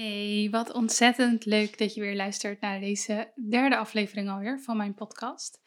[0.00, 4.94] Hey, wat ontzettend leuk dat je weer luistert naar deze derde aflevering alweer van mijn
[4.94, 5.60] podcast.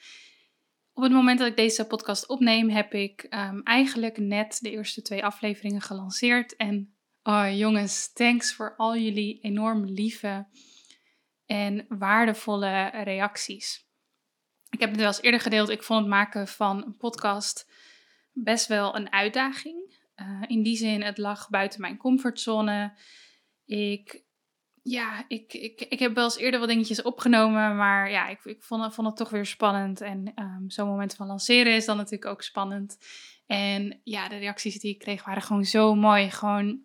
[0.93, 5.01] Op het moment dat ik deze podcast opneem, heb ik ehm, eigenlijk net de eerste
[5.01, 6.55] twee afleveringen gelanceerd.
[6.55, 10.47] En oh jongens, thanks voor al jullie enorm lieve
[11.45, 13.87] en waardevolle reacties.
[14.69, 15.69] Ik heb het wel eens eerder gedeeld.
[15.69, 17.71] Ik vond het maken van een podcast
[18.31, 19.99] best wel een uitdaging.
[20.15, 22.93] Uh, in die zin, het lag buiten mijn comfortzone.
[23.65, 24.23] Ik,
[24.83, 28.63] ja, ik, ik, ik heb wel eens eerder wat dingetjes opgenomen, maar ja, ik, ik
[28.63, 30.01] vond, vond het toch weer spannend.
[30.01, 32.97] En um, zo'n moment van lanceren is dan natuurlijk ook spannend.
[33.45, 36.29] En ja, de reacties die ik kreeg waren gewoon zo mooi.
[36.29, 36.81] Gewoon,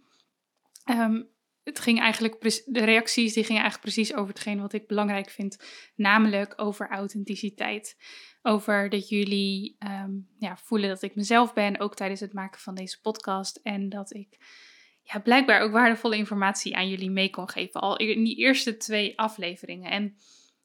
[0.90, 1.28] um,
[1.62, 5.64] het ging eigenlijk, de reacties die gingen eigenlijk precies over hetgeen wat ik belangrijk vind,
[5.94, 7.96] namelijk over authenticiteit.
[8.42, 12.74] Over dat jullie um, ja, voelen dat ik mezelf ben, ook tijdens het maken van
[12.74, 13.56] deze podcast.
[13.56, 14.38] En dat ik
[15.12, 17.80] ja, blijkbaar ook waardevolle informatie aan jullie mee kon geven.
[17.80, 19.90] Al in die eerste twee afleveringen.
[19.90, 20.16] En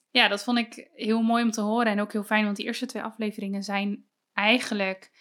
[0.09, 2.65] ja, dat vond ik heel mooi om te horen en ook heel fijn, want die
[2.65, 5.11] eerste twee afleveringen zijn eigenlijk.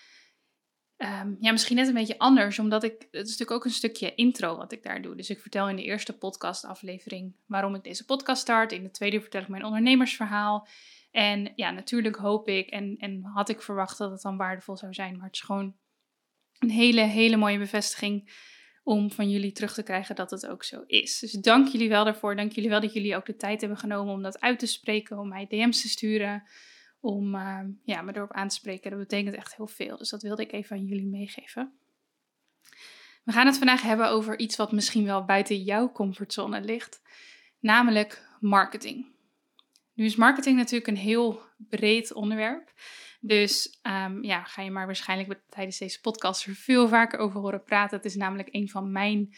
[0.96, 2.92] Um, ja, misschien net een beetje anders, omdat ik.
[2.92, 5.16] Het is natuurlijk ook een stukje intro wat ik daar doe.
[5.16, 8.72] Dus ik vertel in de eerste podcastaflevering waarom ik deze podcast start.
[8.72, 10.68] In de tweede vertel ik mijn ondernemersverhaal.
[11.10, 14.94] En ja, natuurlijk hoop ik en, en had ik verwacht dat het dan waardevol zou
[14.94, 15.16] zijn.
[15.16, 15.76] Maar het is gewoon
[16.58, 18.30] een hele, hele mooie bevestiging
[18.82, 21.18] om van jullie terug te krijgen dat het ook zo is.
[21.18, 22.36] Dus dank jullie wel daarvoor.
[22.36, 25.18] Dank jullie wel dat jullie ook de tijd hebben genomen om dat uit te spreken,
[25.18, 26.42] om mij DM's te sturen,
[27.00, 28.90] om uh, ja, me erop aan te spreken.
[28.90, 29.96] Dat betekent echt heel veel.
[29.96, 31.72] Dus dat wilde ik even aan jullie meegeven.
[33.24, 37.02] We gaan het vandaag hebben over iets wat misschien wel buiten jouw comfortzone ligt,
[37.58, 39.06] namelijk marketing.
[39.94, 42.72] Nu is marketing natuurlijk een heel breed onderwerp.
[43.22, 47.64] Dus um, ja, ga je maar waarschijnlijk tijdens deze podcast er veel vaker over horen
[47.64, 47.96] praten.
[47.96, 49.34] Het is namelijk een van mijn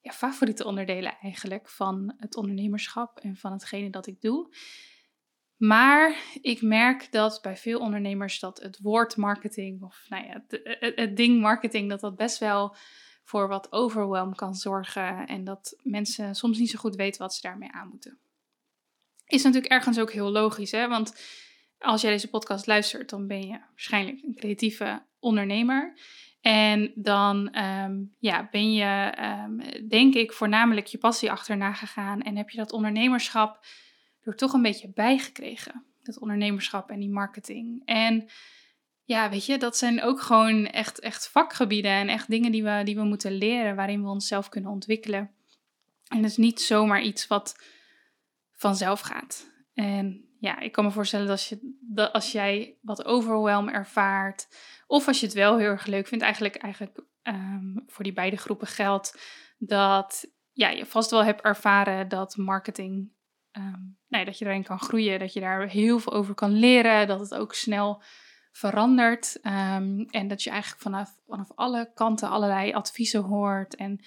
[0.00, 4.54] ja, favoriete onderdelen eigenlijk van het ondernemerschap en van hetgene dat ik doe.
[5.56, 10.60] Maar ik merk dat bij veel ondernemers dat het woord marketing of nou ja, het,
[10.80, 12.76] het, het ding marketing, dat dat best wel
[13.24, 17.40] voor wat overwhelm kan zorgen en dat mensen soms niet zo goed weten wat ze
[17.40, 18.18] daarmee aan moeten.
[19.26, 20.88] Is natuurlijk ergens ook heel logisch, hè?
[20.88, 21.14] Want
[21.84, 25.98] als jij deze podcast luistert, dan ben je waarschijnlijk een creatieve ondernemer.
[26.40, 29.14] En dan um, ja, ben je,
[29.44, 32.22] um, denk ik, voornamelijk je passie achterna gegaan.
[32.22, 33.66] En heb je dat ondernemerschap
[34.22, 35.84] er toch een beetje bijgekregen.
[36.02, 37.82] Dat ondernemerschap en die marketing.
[37.84, 38.28] En
[39.04, 42.80] ja, weet je, dat zijn ook gewoon echt, echt vakgebieden en echt dingen die we,
[42.84, 45.30] die we moeten leren, waarin we onszelf kunnen ontwikkelen.
[46.08, 47.56] En dat is niet zomaar iets wat
[48.52, 49.50] vanzelf gaat.
[49.74, 54.48] En ja, ik kan me voorstellen dat als, je, dat als jij wat overwhelm ervaart,
[54.86, 58.36] of als je het wel heel erg leuk vindt, eigenlijk, eigenlijk um, voor die beide
[58.36, 59.18] groepen geldt
[59.58, 63.12] dat ja, je vast wel hebt ervaren dat marketing,
[63.52, 67.06] um, nee, dat je daarin kan groeien, dat je daar heel veel over kan leren,
[67.06, 68.02] dat het ook snel
[68.52, 74.00] verandert um, en dat je eigenlijk vanaf, vanaf alle kanten allerlei adviezen hoort en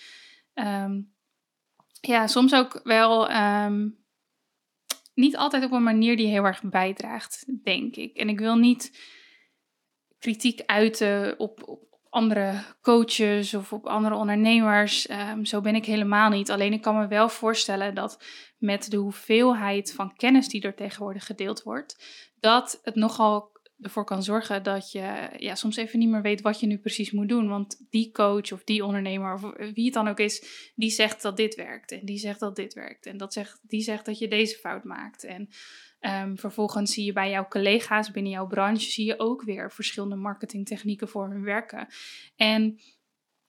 [2.02, 3.30] ja, soms ook wel
[5.18, 8.16] niet altijd op een manier die heel erg bijdraagt, denk ik.
[8.16, 9.00] En ik wil niet
[10.20, 15.10] kritiek uiten op, op andere coaches of op andere ondernemers.
[15.10, 16.52] Um, zo ben ik helemaal niet.
[16.52, 18.24] Alleen ik kan me wel voorstellen dat
[18.58, 22.04] met de hoeveelheid van kennis die er tegenwoordig gedeeld wordt,
[22.40, 26.60] dat het nogal ervoor kan zorgen dat je ja, soms even niet meer weet wat
[26.60, 27.48] je nu precies moet doen.
[27.48, 29.42] Want die coach of die ondernemer of
[29.74, 31.92] wie het dan ook is, die zegt dat dit werkt.
[31.92, 33.06] En die zegt dat dit werkt.
[33.06, 35.24] En dat zegt, die zegt dat je deze fout maakt.
[35.24, 35.50] En
[36.02, 40.16] um, vervolgens zie je bij jouw collega's binnen jouw branche, zie je ook weer verschillende
[40.16, 41.88] marketingtechnieken voor hun werken.
[42.36, 42.80] En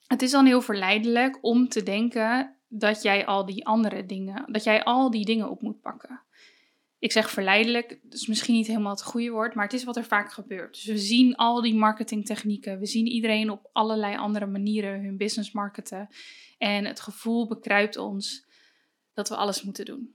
[0.07, 4.63] het is dan heel verleidelijk om te denken dat jij al die andere dingen, dat
[4.63, 6.21] jij al die dingen op moet pakken.
[6.99, 10.03] Ik zeg verleidelijk, is misschien niet helemaal het goede woord, maar het is wat er
[10.03, 10.73] vaak gebeurt.
[10.73, 15.51] Dus we zien al die marketingtechnieken, we zien iedereen op allerlei andere manieren hun business
[15.51, 16.07] marketen.
[16.57, 18.47] En het gevoel bekruipt ons
[19.13, 20.13] dat we alles moeten doen.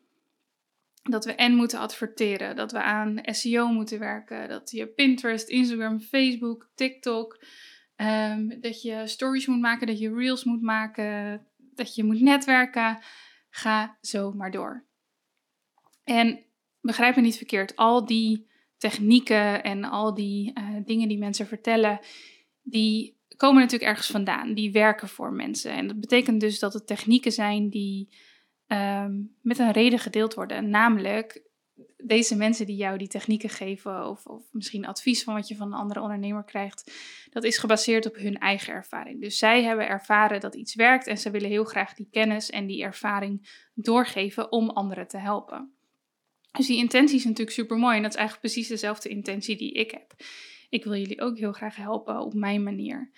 [1.03, 6.01] Dat we en moeten adverteren, dat we aan SEO moeten werken, dat je Pinterest, Instagram,
[6.01, 7.39] Facebook, TikTok,
[7.97, 12.99] Ehm, dat je stories moet maken, dat je reels moet maken, dat je moet netwerken.
[13.51, 14.85] Ga zo maar door.
[16.05, 16.44] En
[16.87, 18.47] begrijp me niet verkeerd, al die
[18.79, 22.01] technieken en al die eh, dingen die mensen vertellen,
[22.63, 24.55] die komen natuurlijk ergens vandaan.
[24.55, 25.73] Die werken voor mensen.
[25.73, 28.09] En dat betekent dus dat het technieken zijn die
[28.67, 30.71] ehm, met een reden gedeeld worden.
[30.71, 31.43] Namelijk,
[31.97, 35.67] deze mensen die jou die technieken geven, of, of misschien advies van wat je van
[35.67, 36.93] een andere ondernemer krijgt,
[37.31, 39.21] dat is gebaseerd op hun eigen ervaring.
[39.21, 42.67] Dus zij hebben ervaren dat iets werkt en ze willen heel graag die kennis en
[42.67, 45.75] die ervaring doorgeven om anderen te helpen.
[46.57, 49.73] Dus die intentie is natuurlijk super mooi en dat is eigenlijk precies dezelfde intentie die
[49.73, 50.15] ik heb.
[50.69, 53.11] Ik wil jullie ook heel graag helpen op mijn manier.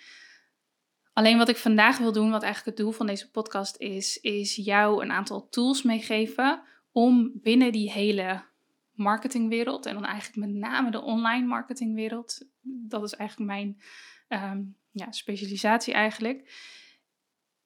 [1.13, 4.55] Alleen wat ik vandaag wil doen, wat eigenlijk het doel van deze podcast is, is
[4.55, 6.61] jou een aantal tools meegeven
[6.91, 8.43] om binnen die hele
[8.91, 13.81] marketingwereld, en dan eigenlijk met name de online marketingwereld, dat is eigenlijk mijn
[14.27, 14.61] ehm,
[14.91, 16.51] ja, specialisatie eigenlijk.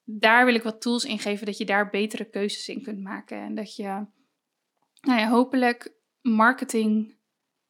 [0.04, 3.38] Daar wil ik wat tools in geven dat je daar betere keuzes in kunt maken.
[3.38, 4.06] En dat je
[5.02, 7.16] nou ja, hopelijk marketing.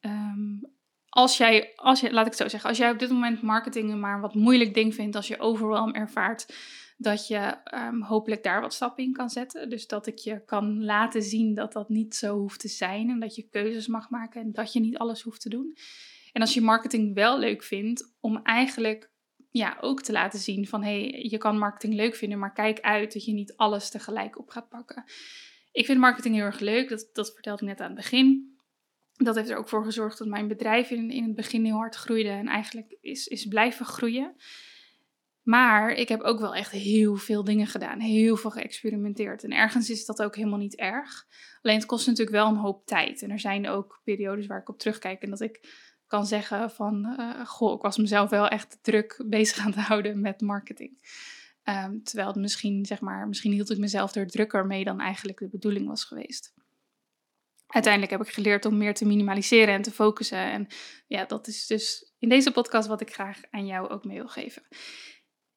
[0.01, 0.61] Ehm,
[1.09, 3.95] als jij, als je, laat ik het zo zeggen, als jij op dit moment marketing
[4.01, 6.55] maar een wat moeilijk ding vindt, als je overwhelm ervaart,
[6.97, 9.71] dat je ehm, hopelijk daar wat stappen in kan zetten.
[9.71, 13.21] Dus dat ik je kan laten zien dat dat niet zo hoeft te zijn en
[13.21, 15.77] dat je keuzes mag maken en dat je niet alles hoeft te doen.
[16.33, 19.11] En als je marketing wel leuk vindt, om eigenlijk
[19.51, 22.81] ja, ook te laten zien van hé, hey, je kan marketing leuk vinden, maar kijk
[22.81, 25.05] uit dat je niet alles tegelijk op gaat pakken.
[25.73, 28.57] Ik vind marketing heel erg leuk, dat, dat vertelde ik net aan het begin.
[29.17, 31.95] Dat heeft er ook voor gezorgd dat mijn bedrijf in, in het begin heel hard
[31.95, 34.37] groeide en eigenlijk is, is blijven groeien.
[35.43, 39.45] Maar ik heb ook wel echt heel veel dingen gedaan, heel veel geëxperimenteerd.
[39.45, 41.27] En ergens is dat ook helemaal niet erg.
[41.63, 43.23] Alleen het kost natuurlijk wel een hoop tijd.
[43.23, 45.61] En er zijn ook periodes waar ik op terugkijk en dat ik
[46.07, 50.21] kan zeggen van, uh, goh, ik was mezelf wel echt druk bezig aan het houden
[50.21, 50.99] met marketing.
[51.65, 55.39] Um, terwijl het misschien, zeg maar, misschien hield ik mezelf er drukker mee dan eigenlijk
[55.39, 56.55] de bedoeling was geweest.
[57.67, 60.39] Uiteindelijk heb ik geleerd om meer te minimaliseren en te focussen.
[60.39, 60.67] En
[61.07, 64.29] ja, dat is dus in deze podcast wat ik graag aan jou ook mee wil
[64.29, 64.63] geven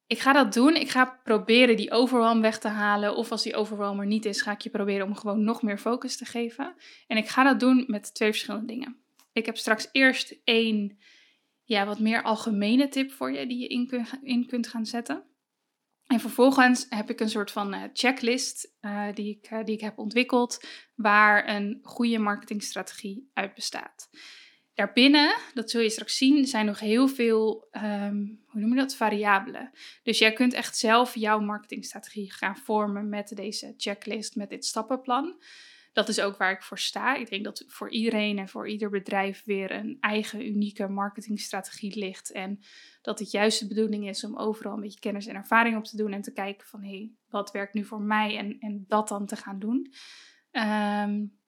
[0.08, 0.76] ik ga dat doen.
[0.76, 3.16] Ik ga proberen die overwhelm weg te halen.
[3.16, 5.78] Of als die overwhelm er niet is, ga ik je proberen om gewoon nog meer
[5.78, 6.76] focus te geven.
[7.08, 8.98] En ik ga dat doen met twee verschillende dingen.
[9.34, 10.98] Ik heb straks eerst één
[11.64, 15.24] ja, wat meer algemene tip voor je die je in, kun, in kunt gaan zetten.
[16.08, 19.82] En vervolgens heb ik een soort van uh, checklist uh, die, ik, uh, die ik
[19.82, 20.66] heb ontwikkeld,
[20.96, 24.10] waar een goede marketingstrategie uit bestaat.
[24.74, 28.96] Daarbinnen, dat zul je straks zien, zijn nog heel veel, um, hoe noem je dat,
[28.96, 29.72] variabelen.
[30.04, 35.42] Dus jij kunt echt zelf jouw marketingstrategie gaan vormen met deze checklist, met dit stappenplan.
[35.96, 37.16] Dat is ook waar ik voor sta.
[37.16, 42.32] Ik denk dat voor iedereen en voor ieder bedrijf weer een eigen unieke marketingstrategie ligt.
[42.32, 42.60] En
[43.02, 45.98] dat het juist de bedoeling is om overal een beetje kennis en ervaring op te
[45.98, 49.08] doen en te kijken van hé, hey, wat werkt nu voor mij en, en dat
[49.08, 49.94] dan te gaan doen.
[50.52, 51.40] Um,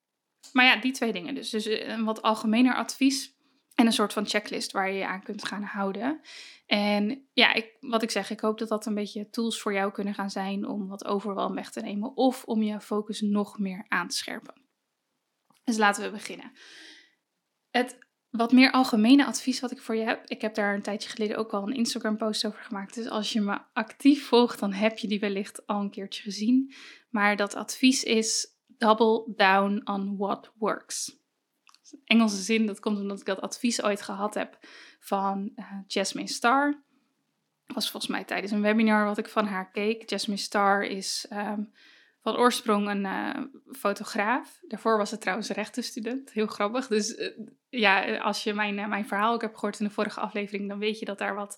[0.53, 1.49] maar ja, die twee dingen dus.
[1.49, 3.36] Dus eh, een wat algemener advies
[3.77, 6.21] en een soort van checklist waar je je aan kunt gaan houden.
[6.65, 9.91] En ja, ik, wat ik zeg, ik hoop dat dat een beetje tools voor jou
[9.91, 13.85] kunnen gaan zijn om wat overwhelm weg te nemen of om je focus nog meer
[13.87, 14.53] aan te scherpen.
[15.63, 16.51] Dus laten we beginnen.
[17.69, 17.97] Het
[18.29, 20.27] wat meer algemene advies wat ik voor je heb.
[20.27, 22.95] Ik heb daar een tijdje geleden ook al een Instagram post over gemaakt.
[22.95, 26.73] Dus als je me actief volgt, dan heb je die wellicht al een keertje gezien.
[27.09, 31.25] Maar dat advies is double down on what works.
[32.05, 34.57] Engelse zin, dat komt omdat ik dat advies ooit gehad heb
[34.99, 36.83] van uh, Jasmine Star.
[37.65, 40.09] Dat was volgens mij tijdens een webinar wat ik van haar keek.
[40.09, 41.61] Jasmine Star is ehm,
[42.21, 44.59] van oorsprong een uh, fotograaf.
[44.67, 46.31] Daarvoor was ze trouwens rechtenstudent.
[46.31, 46.87] Heel grappig.
[46.87, 47.37] Dus uh,
[47.69, 50.99] ja, als je mijn, mijn verhaal ook hebt gehoord in de vorige aflevering, dan weet
[50.99, 51.57] je dat daar wat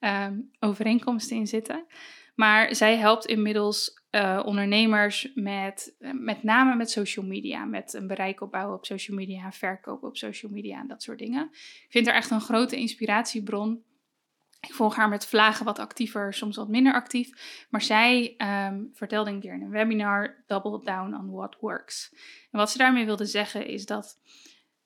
[0.00, 1.86] um, overeenkomsten in zitten.
[2.34, 8.40] Maar zij helpt inmiddels uh, ondernemers met, met name met social media, met een bereik
[8.40, 11.48] opbouwen op social media, verkopen op social media en dat soort dingen.
[11.52, 13.82] Ik vind haar echt een grote inspiratiebron.
[14.60, 17.66] Ik volg haar met vlagen wat actiever, soms wat minder actief.
[17.70, 22.14] Maar zij um, vertelde een keer in een webinar Double Down on What Works.
[22.50, 24.20] En wat ze daarmee wilde zeggen is dat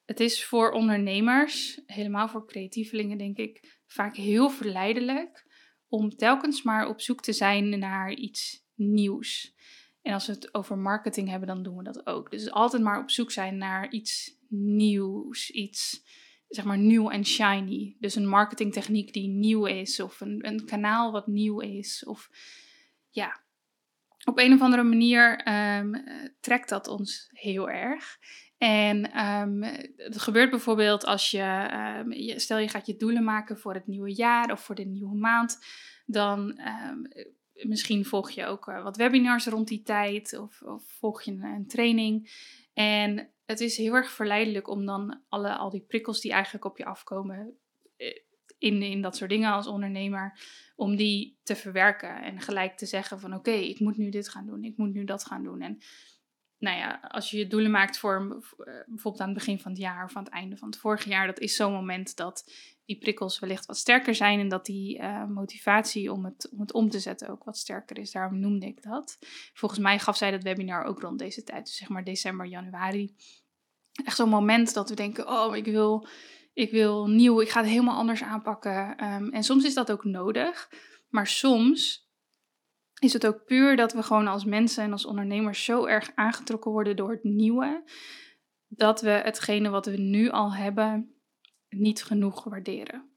[0.05, 5.47] het is voor ondernemers, helemaal voor creatievelingen denk ik, vaak heel verleidelijk
[5.89, 9.55] om telkens maar op zoek te zijn naar iets nieuws.
[10.03, 12.31] En als we het over marketing hebben, dan doen we dat ook.
[12.31, 16.03] Dus altijd maar op zoek zijn naar iets nieuws, iets
[16.49, 17.97] zeg maar nieuw en shiny.
[17.99, 22.05] Dus een marketingtechniek die nieuw is, of een, een kanaal wat nieuw is.
[22.07, 22.31] Of
[23.11, 23.43] ja,
[24.25, 25.95] op een of andere manier ehm,
[26.41, 28.19] trekt dat ons heel erg.
[28.59, 29.63] En um,
[29.97, 33.87] het gebeurt bijvoorbeeld als je, um, je, stel je gaat je doelen maken voor het
[33.87, 35.59] nieuwe jaar of voor de nieuwe maand,
[36.07, 36.61] dan
[37.63, 41.43] misschien volg je ook uh, wat webinars rond die tijd of, of volg je een,
[41.43, 42.31] een, training.
[42.75, 46.79] En het is heel erg verleidelijk om dan alle, al die prikkels die eigenlijk op
[46.79, 47.59] je afkomen
[47.97, 48.19] eh,
[48.59, 50.41] in, in dat soort dingen als ondernemer,
[50.77, 54.47] om die te verwerken en gelijk te zeggen van oké, ik moet nu dit gaan
[54.47, 55.61] doen, ik moet nu dat gaan doen.
[55.61, 55.79] En
[56.59, 59.81] nou ja, als je je doelen maakt voor eh, bijvoorbeeld aan het begin van het
[59.81, 62.53] jaar of aan het einde van het vorige jaar, dat is zo'n moment dat
[62.85, 66.73] die prikkels wellicht wat sterker zijn en dat die uh, motivatie om het, om het
[66.73, 68.11] om te zetten ook wat sterker is.
[68.11, 69.19] Daarom noemde ik dat.
[69.53, 73.15] Volgens mij gaf zij dat webinar ook rond deze tijd, dus zeg maar december, januari.
[74.05, 76.07] Echt zo'n moment dat we denken, oh, ik wil,
[76.53, 79.05] ik wil nieuw, ik ga het helemaal anders aanpakken.
[79.05, 80.71] Um, en soms is dat ook nodig,
[81.09, 82.09] maar soms
[82.99, 86.71] is het ook puur dat we gewoon als mensen en als ondernemers zo erg aangetrokken
[86.71, 87.85] worden door het nieuwe,
[88.69, 91.14] dat we hetgene wat we nu al hebben
[91.75, 93.09] niet genoeg waarderen.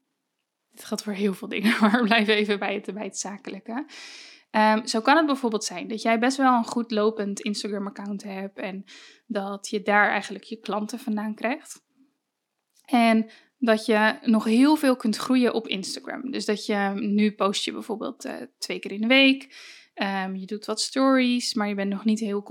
[0.70, 3.86] Dit geldt voor heel veel dingen, maar blijven even bij het, bij het zakelijke.
[4.50, 8.58] Um, zo kan het bijvoorbeeld zijn dat jij best wel een goed lopend Instagram-account hebt
[8.58, 8.84] en
[9.26, 11.86] dat je daar eigenlijk je klanten vandaan krijgt.
[12.84, 16.30] En dat je nog heel veel kunt groeien op Instagram.
[16.30, 19.56] Dus dat je nu post je bijvoorbeeld uh, twee keer in de week.
[20.02, 22.42] Um, je doet wat stories, maar je bent nog niet heel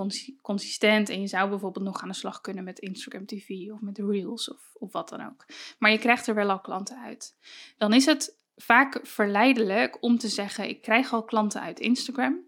[0.42, 1.10] consistent.
[1.10, 4.52] En je zou bijvoorbeeld nog aan de slag kunnen met Instagram TV of met Reels
[4.52, 5.46] of, of wat dan ook.
[5.80, 7.36] Maar je krijgt er wel al klanten uit.
[7.78, 12.46] Dan is het vaak verleidelijk om te zeggen: Ik krijg al klanten uit Instagram.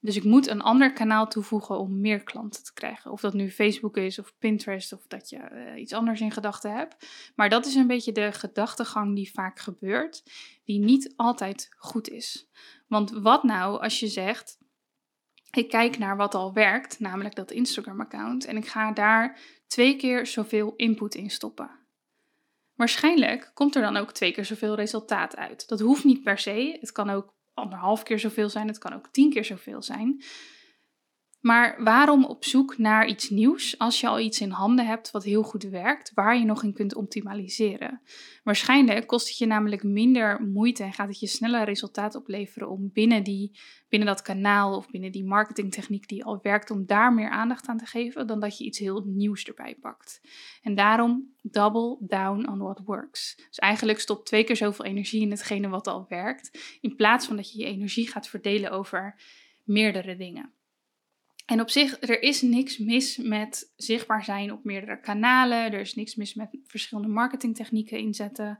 [0.00, 3.10] Dus ik moet een ander kanaal toevoegen om meer klanten te krijgen.
[3.10, 6.76] Of dat nu Facebook is of Pinterest of dat je uh, iets anders in gedachten
[6.76, 7.06] hebt.
[7.34, 10.22] Maar dat is een beetje de gedachtegang die vaak gebeurt,
[10.64, 12.48] die niet altijd goed is.
[12.88, 14.58] Want wat nou als je zegt:
[15.50, 20.26] ik kijk naar wat al werkt, namelijk dat Instagram-account, en ik ga daar twee keer
[20.26, 21.70] zoveel input in stoppen.
[22.74, 25.68] Waarschijnlijk komt er dan ook twee keer zoveel resultaat uit.
[25.68, 26.76] Dat hoeft niet per se.
[26.80, 30.22] Het kan ook anderhalf keer zoveel zijn, het kan ook tien keer zoveel zijn.
[31.40, 35.24] Maar waarom op zoek naar iets nieuws als je al iets in handen hebt wat
[35.24, 38.00] heel goed werkt, waar je nog in kunt optimaliseren?
[38.42, 42.90] Waarschijnlijk kost het je namelijk minder moeite en gaat het je sneller resultaat opleveren om
[42.92, 47.30] binnen, die, binnen dat kanaal of binnen die marketingtechniek die al werkt, om daar meer
[47.30, 50.20] aandacht aan te geven, dan dat je iets heel nieuws erbij pakt.
[50.62, 53.34] En daarom double down on what works.
[53.48, 57.36] Dus eigenlijk stop twee keer zoveel energie in hetgene wat al werkt, in plaats van
[57.36, 59.20] dat je je energie gaat verdelen over
[59.64, 60.52] meerdere dingen.
[61.48, 65.72] En op zich, er is niks mis met zichtbaar zijn op meerdere kanalen.
[65.72, 68.58] Er is niks mis met verschillende marketingtechnieken inzetten.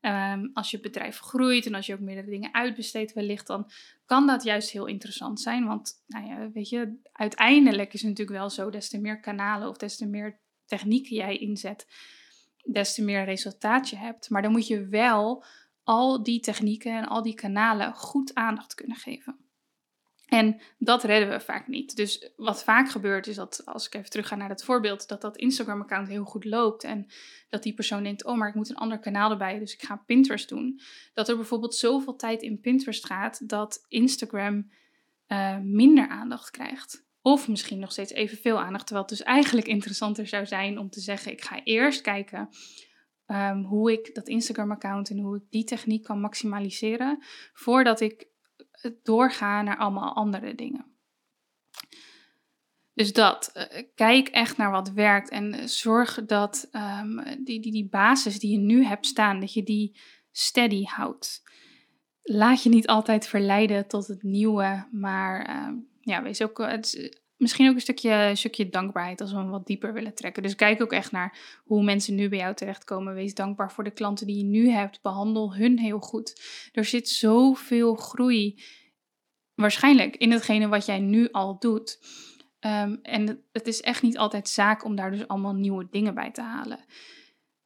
[0.00, 3.70] Ehm, als je bedrijf groeit en als je ook meerdere dingen uitbesteedt wellicht, dan
[4.06, 5.66] kan dat juist heel interessant zijn.
[5.66, 9.68] Want, nou ja, weet je, uiteindelijk is het natuurlijk wel zo, des te meer kanalen
[9.68, 11.86] of des te meer technieken jij inzet,
[12.64, 14.30] des te meer resultaat je hebt.
[14.30, 15.44] Maar dan moet je wel
[15.82, 19.49] al die technieken en al die kanalen goed aandacht kunnen geven.
[20.30, 21.96] En dat redden we vaak niet.
[21.96, 25.20] Dus wat vaak gebeurt is dat, als ik even terug ga naar het voorbeeld, dat
[25.20, 26.84] dat Instagram-account heel goed loopt.
[26.84, 27.06] En
[27.48, 30.02] dat die persoon denkt, oh, maar ik moet een ander kanaal erbij, dus ik ga
[30.06, 30.80] Pinterest doen.
[31.14, 34.70] Dat er bijvoorbeeld zoveel tijd in Pinterest gaat dat Instagram
[35.28, 37.04] uh, minder aandacht krijgt.
[37.22, 41.00] Of misschien nog steeds evenveel aandacht, terwijl het dus eigenlijk interessanter zou zijn om te
[41.00, 42.48] zeggen, ik ga eerst kijken
[43.26, 48.29] um, hoe ik dat Instagram-account en hoe ik die techniek kan maximaliseren, voordat ik
[49.02, 50.84] doorgaan naar allemaal andere dingen.
[52.94, 57.88] Dus dat, eh, kijk echt naar wat werkt en zorg dat um, die, die, die
[57.88, 61.42] basis die je nu hebt staan, dat je die steady houdt.
[62.22, 67.68] Laat je niet altijd verleiden tot het nieuwe, maar uh, ja, wees ook, het misschien
[67.68, 70.42] ook een stukje, stukje dankbaarheid als we hem wat dieper willen trekken.
[70.42, 73.14] Dus kijk ook echt naar hoe mensen nu bij jou terechtkomen.
[73.14, 75.02] Wees dankbaar voor de klanten die je nu hebt.
[75.02, 76.42] Behandel hun heel goed.
[76.72, 78.62] Er zit zoveel groei
[79.54, 81.98] waarschijnlijk in hetgene wat jij nu al doet.
[82.60, 86.30] Um, en het is echt niet altijd zaak om daar dus allemaal nieuwe dingen bij
[86.30, 86.84] te halen.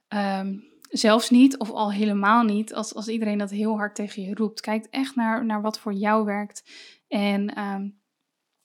[0.08, 4.34] Um, zelfs niet, of al helemaal niet, als, als iedereen dat heel hard tegen je
[4.34, 4.60] roept.
[4.60, 6.70] Kijk echt naar, naar wat voor jou werkt.
[7.08, 8.02] En um,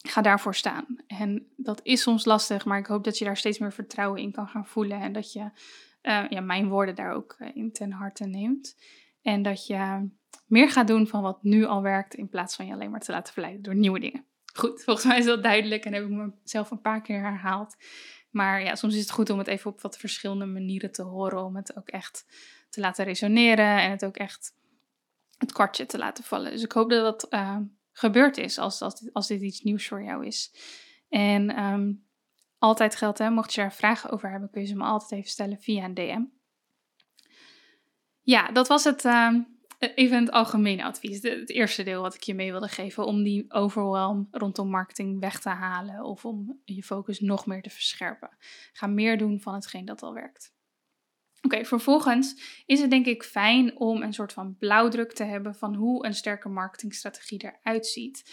[0.07, 0.85] ga daarvoor staan.
[1.07, 4.31] En dat is soms lastig, maar ik hoop dat je daar steeds meer vertrouwen in
[4.31, 5.01] kan gaan voelen.
[5.01, 8.77] En dat je uh, ja, mijn woorden daar ook uh, in ten harte neemt.
[9.21, 10.09] En dat je
[10.45, 13.11] meer gaat doen van wat nu al werkt, in plaats van je alleen maar te
[13.11, 14.25] laten verleiden door nieuwe dingen.
[14.53, 17.75] Goed, volgens mij is dat duidelijk en heb ik mezelf een paar keer herhaald.
[18.29, 21.43] Maar ja, soms is het goed om het even op wat verschillende manieren te horen,
[21.43, 22.25] om het ook echt
[22.69, 24.53] te laten resoneren en het ook echt
[25.37, 26.51] het kwartje te laten vallen.
[26.51, 27.57] Dus ik hoop dat dat uh,
[27.99, 28.81] gebeurd is als,
[29.13, 30.53] als, dit, iets nieuws voor jou is.
[31.09, 32.05] En um,
[32.57, 35.31] altijd geldt, hè, mocht je er vragen over hebben, kun je ze me altijd even
[35.31, 36.21] stellen via een DM.
[38.21, 39.33] Ja, dat was het, uh,
[39.79, 41.21] even het algemene advies.
[41.21, 45.39] het eerste deel wat ik je mee wilde geven om die overwhelm rondom marketing weg
[45.39, 48.37] te halen of om je focus nog meer te verscherpen.
[48.73, 50.53] Ga meer doen van hetgeen dat al werkt.
[51.41, 55.75] Oké, vervolgens is het denk ik fijn om een soort van blauwdruk te hebben van
[55.75, 58.23] hoe een sterke marketingstrategie eruit ziet.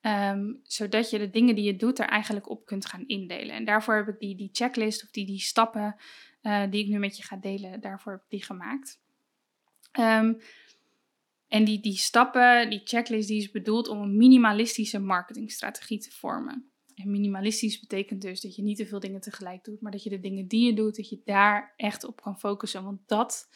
[0.00, 3.54] Ehm, zodat je de dingen die je doet er eigenlijk op kunt gaan indelen.
[3.54, 5.96] En daarvoor heb ik die, die checklist of die, die stappen
[6.42, 9.00] uh, die ik nu met je ga delen, daarvoor heb die gemaakt.
[9.98, 10.40] Um,
[11.48, 16.69] en die, die stappen, die checklist, die is bedoeld om een minimalistische marketingstrategie te vormen.
[17.00, 20.10] En minimalistisch betekent dus dat je niet te veel dingen tegelijk doet, maar dat je
[20.10, 22.84] de dingen die je doet, dat je daar echt op kan focussen.
[22.84, 23.48] Want dat,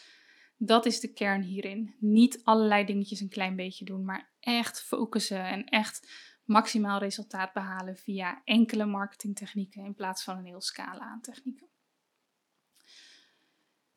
[0.56, 1.94] dat is de kern hierin.
[1.98, 6.12] Niet allerlei dingetjes een klein beetje doen, maar echt focussen en echt
[6.44, 11.68] maximaal resultaat behalen via enkele marketingtechnieken in plaats van een heel scala aan technieken.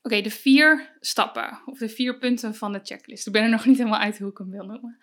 [0.01, 3.27] Oké, de vier stappen of de vier punten van de checklist.
[3.27, 4.98] Ik ben er nog niet helemaal uit hoe ik hem wil noemen.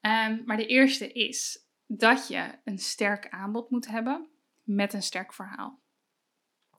[0.00, 4.28] Um, maar de eerste is dat je een sterk aanbod moet hebben
[4.62, 5.80] met een sterk verhaal.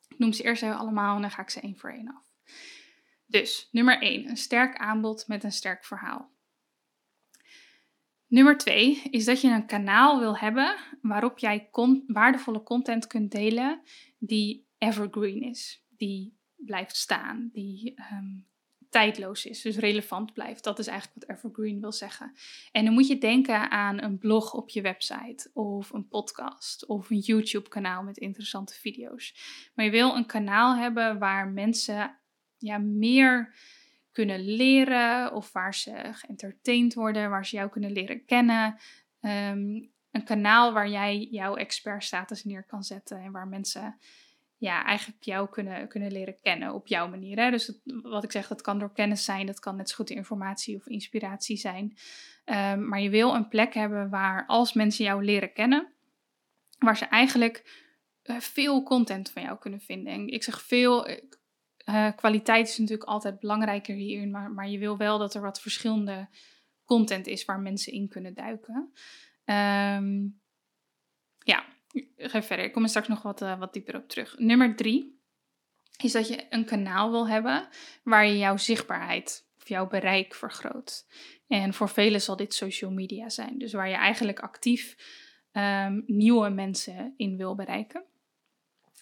[0.08, 2.34] Ik noem ze eerst even allemaal en dan ga ik ze één voor één af.
[3.26, 6.32] Dus nummer 1, een sterk aanbod met een sterk verhaal.
[8.28, 11.70] Nummer 2 is dat je een kanaal wil hebben waarop jij
[12.08, 13.82] waardevolle content kunt delen
[14.18, 18.40] die evergreen is, die blijft staan, die ehm,
[18.90, 20.64] tijdloos is, dus relevant blijft.
[20.64, 22.34] Dat is eigenlijk wat evergreen wil zeggen.
[22.72, 27.10] En dan moet je denken aan een blog op je website, of een podcast, of
[27.10, 29.36] een YouTube-kanaal met interessante video's.
[29.76, 32.20] Maar je wil een kanaal hebben waar mensen
[32.58, 33.56] ja, meer
[34.12, 38.78] kunnen leren, of waar ze geëntertained worden, waar ze jou kunnen leren kennen.
[39.20, 44.00] Ehm, een kanaal waar jij jouw expertstatus neer kan zetten en waar mensen
[44.60, 47.38] ja, eigenlijk jou kunnen, kunnen leren kennen op jouw manier.
[47.38, 47.52] Hè?
[47.52, 50.76] Dus wat ik zeg, dat kan door kennis zijn, dat kan net zo goed informatie
[50.76, 51.98] of inspiratie zijn.
[52.46, 55.94] Ehm, maar je wil een plek hebben waar als mensen jou leren kennen,
[56.78, 57.88] waar ze eigenlijk
[58.24, 60.14] eh, veel content van jou kunnen vinden.
[60.14, 64.98] En ik zeg veel, uh, kwaliteit is natuurlijk altijd belangrijker hierin, maar, maar je wil
[64.98, 66.28] wel dat er wat verschillende
[66.86, 68.94] content is waar mensen in kunnen duiken.
[69.46, 70.42] Um,
[71.40, 71.66] ja,
[72.18, 72.66] ga verder.
[72.66, 74.38] Ik kom er straks nog wat, uh, wat dieper op terug.
[74.38, 75.20] Nummer drie
[75.98, 77.68] is dat je een kanaal wil hebben
[78.04, 81.06] waar je jouw zichtbaarheid of jouw bereik vergroot.
[81.48, 83.58] En voor velen zal dit social media zijn.
[83.58, 84.96] Dus waar je eigenlijk actief
[85.52, 88.04] um, nieuwe mensen in wil bereiken.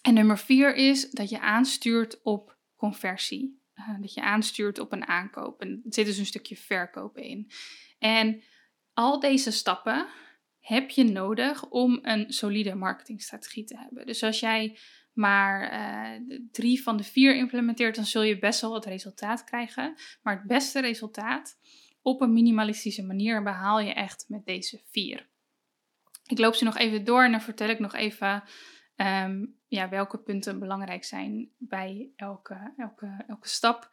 [0.02, 3.60] En nummer vier is dat je aanstuurt op conversie.
[3.74, 5.60] Uh, dat je aanstuurt op een aankoop.
[5.60, 7.50] En er zit dus een stukje verkopen in.
[7.98, 8.42] En
[8.92, 10.06] al deze stappen
[10.68, 14.06] heb je nodig om een solide marketingstrategie te hebben.
[14.06, 14.78] Dus als jij
[15.12, 19.94] maar uh, drie van de vier implementeert, dan zul je best wel wat resultaat krijgen.
[20.22, 21.58] Maar het beste resultaat
[22.02, 25.28] op een minimalistische manier behaal je echt met deze vier.
[26.26, 28.42] Ik loop ze nog even door en dan vertel ik nog even
[28.96, 33.90] um, ja, welke punten belangrijk zijn bij elke, elke, elke stap.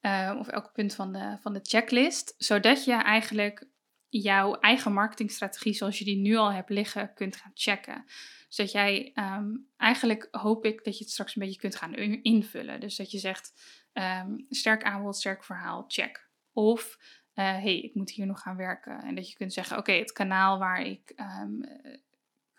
[0.00, 2.34] Uh, of elk punt van de, van de checklist.
[2.38, 3.68] Zodat je eigenlijk
[4.08, 8.04] jouw eigen marketingstrategie zoals je die nu al hebt liggen kunt gaan checken.
[8.48, 12.80] Zodat jij um, eigenlijk hoop ik dat je het straks een beetje kunt gaan invullen.
[12.80, 13.52] Dus dat je zegt
[13.92, 16.28] um, sterk aanbod, sterk verhaal, check.
[16.52, 16.98] Of
[17.34, 19.02] uh, hey, ik moet hier nog gaan werken.
[19.02, 21.64] En dat je kunt zeggen, oké, het kanaal waar ik um,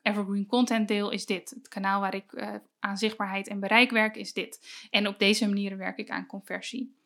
[0.01, 1.49] evergreen content deel is dit.
[1.49, 4.87] Het kanaal waar ik uh, aan zichtbaarheid en bereik werk is dit.
[4.89, 6.96] En op deze manier werk ik aan conversie.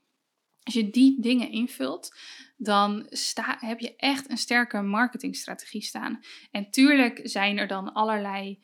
[0.63, 2.15] Als je die dingen invult,
[2.57, 6.19] dan sta, heb je echt een sterke marketingstrategie staan.
[6.51, 8.63] En tuurlijk zijn er dan allerlei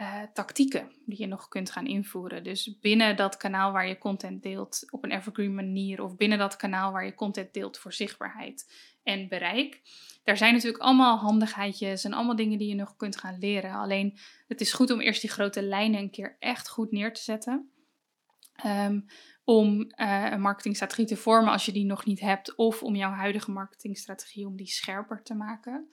[0.00, 2.44] uh, tactieken die je nog kunt gaan invoeren.
[2.44, 6.56] Dus binnen dat kanaal waar je content deelt op een evergreen manier, of binnen dat
[6.56, 9.80] kanaal waar je content deelt voor zichtbaarheid en bereik.
[10.24, 13.72] Daar zijn natuurlijk allemaal handigheidjes en allemaal dingen die je nog kunt gaan leren.
[13.72, 17.22] Alleen het is goed om eerst die grote lijnen een keer echt goed neer te
[17.22, 17.70] zetten.
[18.66, 19.06] Um,
[19.48, 23.10] om uh, een marketingstrategie te vormen als je die nog niet hebt, of om jouw
[23.10, 25.88] huidige marketingstrategie om die scherper te maken.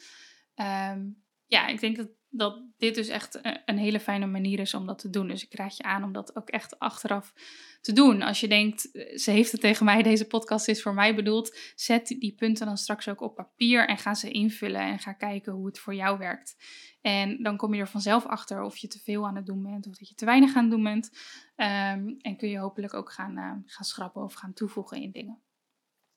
[0.55, 4.85] Um, ja, ik denk dat, dat dit dus echt een hele fijne manier is om
[4.85, 5.27] dat te doen.
[5.27, 7.33] Dus ik raad je aan om dat ook echt achteraf
[7.81, 8.21] te doen.
[8.21, 11.57] Als je denkt, eh, ze heeft het tegen mij, deze podcast is voor mij bedoeld,
[11.75, 15.53] zet die punten dan straks ook op papier en ga ze invullen en ga kijken
[15.53, 16.55] hoe het voor jou werkt.
[17.01, 19.87] En dan kom je er vanzelf achter of je te veel aan het doen bent
[19.87, 21.09] of dat je te weinig aan het doen bent.
[21.55, 25.39] Ehm, en kun je hopelijk ook gaan, uh, gaan schrappen of gaan toevoegen in dingen.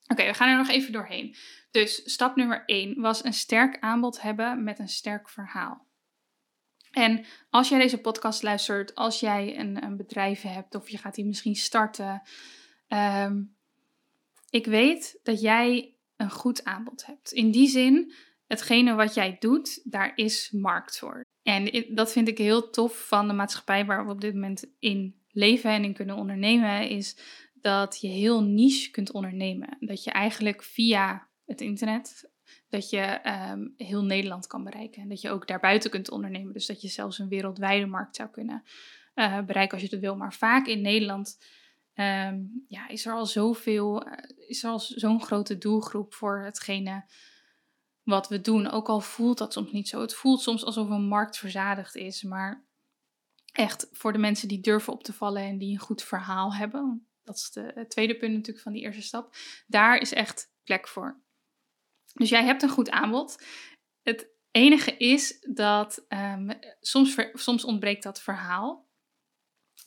[0.07, 1.35] Oké, we gaan er nog even doorheen.
[1.71, 5.87] Dus stap nummer 1 was een sterk aanbod hebben met een sterk verhaal.
[6.91, 11.15] En als jij deze podcast luistert, als jij een, een bedrijf hebt of je gaat
[11.15, 12.21] die misschien starten,
[12.87, 13.41] ehm,
[14.49, 17.31] ik weet dat jij een goed aanbod hebt.
[17.31, 18.13] In die zin,
[18.47, 21.21] hetgene wat jij doet, daar is markt voor.
[21.43, 25.21] En dat vind ik heel tof van de maatschappij waar we op dit moment in
[25.31, 27.17] leven en in kunnen ondernemen, is
[27.53, 29.77] dat je heel niche kunt ondernemen.
[29.79, 32.28] Dat je eigenlijk via het internet,
[32.69, 35.01] dat je ehm, heel Nederland kan bereiken.
[35.01, 36.53] En dat je ook daarbuiten kunt ondernemen.
[36.53, 38.63] Dus dat je zelfs een wereldwijde markt zou kunnen
[39.15, 40.15] uh, bereiken als je dat wil.
[40.15, 41.39] Maar vaak in Nederland
[41.93, 44.13] ehm, ja, is er al zoveel, uh,
[44.47, 47.03] is al zo'n grote doelgroep voor hetgene
[48.03, 48.69] wat we doen.
[48.69, 50.01] Ook al voelt dat soms niet zo.
[50.01, 52.23] Het voelt soms alsof een markt verzadigd is.
[52.23, 52.65] Maar
[53.51, 57.07] echt voor de mensen die durven op te vallen en die een goed verhaal hebben.
[57.23, 59.35] Dat is de, het tweede punt natuurlijk van die eerste stap.
[59.67, 61.21] Daar is echt plek voor.
[62.13, 63.43] Dus jij hebt een goed aanbod.
[64.01, 68.87] Het enige is dat um, soms, soms ontbreekt dat verhaal.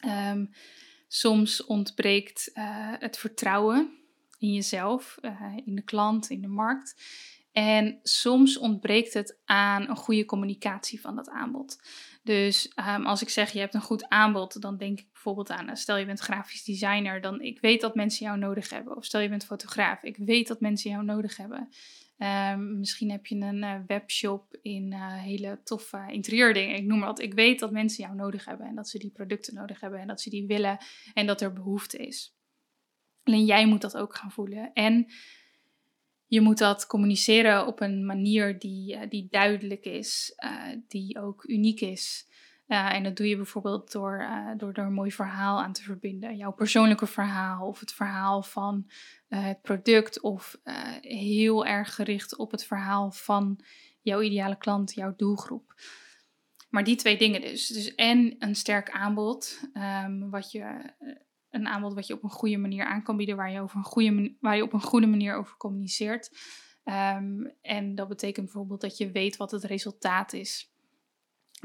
[0.05, 0.51] Um,
[1.09, 2.65] soms ontbreekt uh,
[2.99, 3.99] het vertrouwen
[4.39, 7.03] in jezelf, uh, in de klant, in de markt.
[7.53, 11.79] En soms ontbreekt het aan een goede communicatie van dat aanbod.
[12.23, 15.69] Dus um, als ik zeg je hebt een goed aanbod, dan denk ik bijvoorbeeld aan,
[15.69, 18.97] eh, stel je bent grafisch designer, dan ik weet dat mensen jou nodig hebben.
[18.97, 21.69] Of stel je bent fotograaf, ik weet dat mensen jou nodig hebben.
[22.23, 26.77] Um, misschien heb je een uh, webshop in uh, hele toffe interieurdingen.
[26.77, 27.21] Ik noem maar wat.
[27.21, 30.07] Ik weet dat mensen jou nodig hebben en dat ze die producten nodig hebben en
[30.07, 30.79] dat ze die willen
[31.15, 32.35] en dat er behoefte is.
[33.23, 34.73] Alleen jij moet dat ook gaan voelen.
[34.73, 35.07] En
[36.27, 40.35] je moet dat communiceren op een manier die, uh, die duidelijk is,
[40.89, 42.27] die ook uniek is.
[42.73, 46.37] En dat doe je bijvoorbeeld door, door er een mooi verhaal aan te verbinden.
[46.37, 48.91] Jouw persoonlijke verhaal of het verhaal van
[49.29, 53.61] uh, het product of uh, heel erg gericht op het verhaal van
[54.01, 55.75] jouw ideale klant, jouw doelgroep.
[56.71, 57.67] Maar die twee dingen dus.
[57.67, 59.61] dus en een sterk aanbod,
[60.05, 61.15] um, wat je, eh,
[61.51, 63.85] een aanbod wat je op een goede manier aan kan bieden, waar je, over een
[63.85, 66.31] goede, waar je op een goede manier over communiceert.
[66.85, 70.72] Um, en dat betekent bijvoorbeeld dat je weet wat het resultaat is.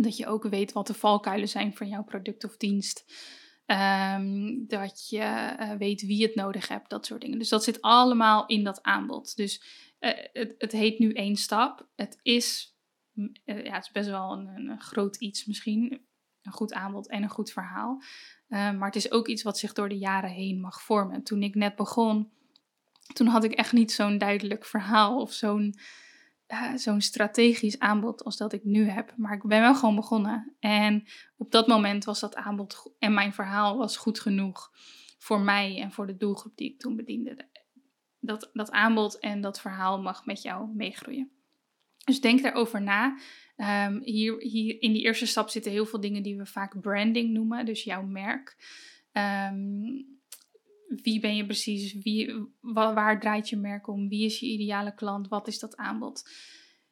[0.02, 3.06] Dat je ook weet wat de valkuilen zijn van jouw product of dienst.
[3.66, 7.40] Um, dat je uh, weet wie het nodig hebt, dat soort dingen.
[7.40, 9.36] Dus dat zit allemaal in dat aanbod.
[9.36, 9.64] Dus
[10.00, 11.88] uh, het, het, heet nu één stap.
[11.96, 12.76] Het is,
[13.16, 16.06] uh, ja, het is best wel een, een, groot iets misschien.
[16.42, 18.02] Een goed aanbod en een goed verhaal.
[18.48, 21.24] maar het is ook iets wat zich door de jaren heen mag vormen.
[21.24, 22.32] Toen ik net begon,
[23.14, 25.76] toen had ik echt niet zo'n duidelijk verhaal of zo'n
[26.76, 29.14] zo'n strategisch aanbod als dat ik nu heb.
[29.18, 30.56] Maar ik ben wel gewoon begonnen.
[30.60, 31.04] En
[31.38, 34.72] op dat moment was dat aanbod en mijn verhaal was goed genoeg
[35.18, 37.48] voor mij en voor de doelgroep die ik toen bediende.
[38.20, 41.32] Dat, dat aanbod en dat verhaal mag met jou meegroeien.
[42.06, 43.18] Dus denk daarover na.
[43.88, 47.30] Um, hier, hier in die eerste stap zitten heel veel dingen die we vaak branding
[47.30, 48.58] noemen, dus jouw merk.
[49.12, 50.17] Um,
[50.88, 51.94] wie ben je precies?
[51.94, 54.10] Wie, waar, draait je merk om?
[54.10, 55.28] Wie is je ideale klant?
[55.28, 56.24] Wat is dat aanbod?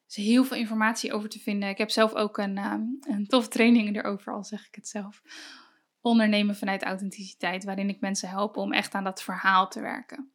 [0.08, 1.70] Er is heel veel informatie over te vinden.
[1.70, 5.22] Ik heb zelf ook een, um, een tof training erover, al zeg ik het zelf.
[6.02, 10.30] Ondernemen vanuit authenticiteit, waarin ik mensen help om echt aan dat verhaal te werken.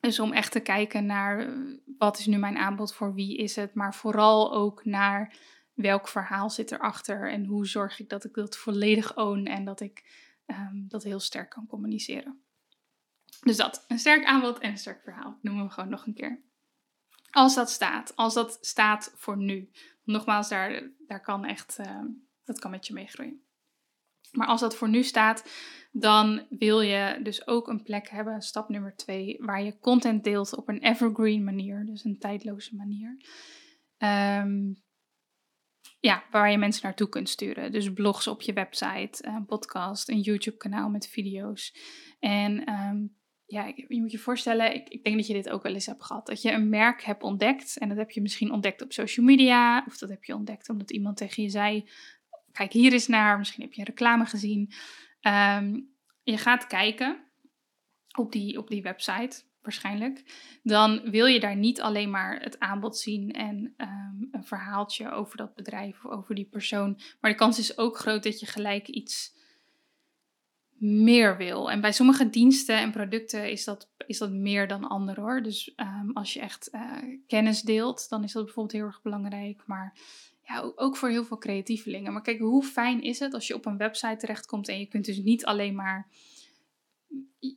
[0.00, 1.52] Dus om echt te kijken naar eh,
[1.98, 5.34] wat is nu mijn aanbod, voor wie is het, maar vooral ook naar
[5.74, 9.80] welk verhaal zit erachter en hoe zorg ik dat ik dat volledig own en dat
[9.80, 10.04] ik
[10.46, 12.40] um, dat heel sterk kan communiceren.
[13.40, 16.42] Dus dat, een sterk aanbod en een sterk verhaal, noemen we gewoon nog een keer.
[17.30, 19.70] Als dat staat, als dat staat voor nu.
[20.04, 22.00] Nogmaals, daar, daar kan echt, uh,
[22.44, 23.42] dat kan met je meegroeien.
[24.32, 25.50] Maar als dat voor nu staat,
[25.92, 30.56] dan wil je dus ook een plek hebben, stap nummer twee, waar je content deelt
[30.56, 33.16] op een evergreen manier, dus een tijdloze manier.
[33.98, 34.82] Um,
[36.00, 37.72] ja, waar je mensen naartoe kunt sturen.
[37.72, 41.76] Dus blogs op je website, een podcast, een YouTube-kanaal met video's.
[42.18, 43.16] En um,
[43.50, 46.04] ja, je moet je voorstellen, ik, ik, denk dat je dit ook wel eens hebt
[46.04, 46.26] gehad.
[46.26, 49.84] Dat je een merk hebt ontdekt en dat heb je misschien ontdekt op social media.
[49.86, 51.88] Of dat heb je ontdekt omdat iemand tegen je zei,
[52.52, 53.38] kijk hier eens naar.
[53.38, 54.72] Misschien heb je een reclame gezien.
[55.20, 57.24] Um, je gaat kijken
[58.16, 59.42] op die, op die website.
[59.60, 60.22] waarschijnlijk,
[60.62, 65.36] dan wil je daar niet alleen maar het aanbod zien en ehm, een verhaaltje over
[65.36, 67.00] dat bedrijf of over die persoon.
[67.20, 69.38] Maar de kans is ook groot dat je gelijk iets
[70.80, 71.70] meer wil.
[71.70, 75.42] En bij sommige diensten en producten is dat, is dat meer dan andere hoor.
[75.42, 79.62] Dus ehm, als je echt uh, kennis deelt, dan is dat bijvoorbeeld heel erg belangrijk.
[79.66, 79.98] Maar
[80.42, 82.12] ja, ook voor heel veel creatievelingen.
[82.12, 85.04] Maar kijk, hoe fijn is het als je op een website terechtkomt en je kunt
[85.04, 86.08] dus niet alleen maar.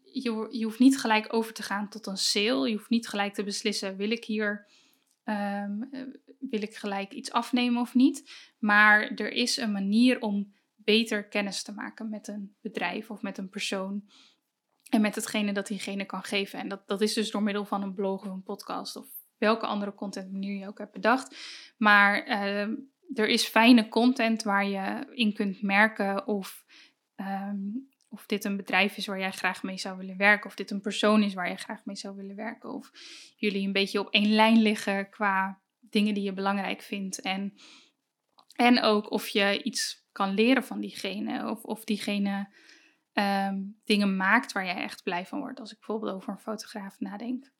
[0.03, 2.69] Je, je hoeft niet gelijk over te gaan tot een sale.
[2.69, 4.67] Je hoeft niet gelijk te beslissen: wil ik hier.
[5.23, 5.79] Ehm,
[6.39, 8.31] wil ik gelijk iets afnemen of niet?
[8.59, 10.53] Maar er is een manier om
[10.83, 14.03] beter kennis te maken met een bedrijf of met een persoon.
[14.89, 16.59] En met hetgene dat diegene kan geven.
[16.59, 19.65] En dat, dat is dus door middel van een blog of een podcast of welke
[19.65, 21.37] andere content manier je ook hebt bedacht.
[21.77, 22.75] Maar ehm,
[23.13, 26.65] er is fijne content waar je in kunt merken of,
[27.15, 27.59] ehm,
[28.09, 30.49] of dit een bedrijf is waar jij graag mee zou willen werken.
[30.49, 32.69] Of dit een persoon is waar je graag mee zou willen werken.
[32.73, 32.91] Of
[33.35, 37.21] jullie een beetje op één lijn liggen qua dingen die je belangrijk vindt.
[37.21, 37.53] En,
[38.55, 41.49] en ook of je iets kan leren van diegene.
[41.49, 42.47] Of, of diegene
[43.13, 45.59] ehm, dingen maakt waar jij echt blij van wordt.
[45.59, 47.51] Als ik bijvoorbeeld over een fotograaf nadenk.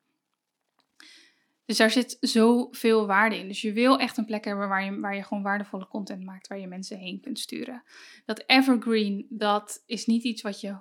[1.65, 3.47] Dus daar zit zoveel waarde in.
[3.47, 6.47] Dus je wil echt een plek hebben waar je, waar je gewoon waardevolle content maakt,
[6.47, 7.83] waar je mensen heen kunt sturen.
[8.25, 10.75] Dat evergreen, dat is niet iets wat je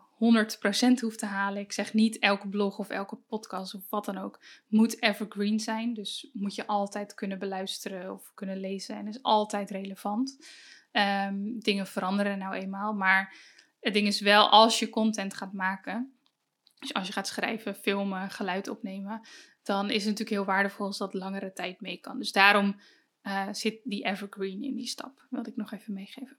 [0.98, 1.62] 100% hoeft te halen.
[1.62, 5.94] Ik zeg niet elke blog of elke podcast of wat dan ook moet evergreen zijn.
[5.94, 10.46] Dus moet je altijd kunnen beluisteren of kunnen lezen en is altijd relevant.
[10.92, 12.92] Um, dingen veranderen nou eenmaal.
[12.92, 13.35] Maar
[13.81, 16.12] het ding is wel, als je content gaat maken,
[16.78, 19.20] dus als je gaat schrijven, filmen, geluid opnemen,
[19.62, 22.18] dan is het natuurlijk heel waardevol als dat langere tijd mee kan.
[22.18, 22.76] Dus daarom
[23.22, 25.26] uh, zit die evergreen in die stap.
[25.31, 26.37] Wilde ik nog even meegeven.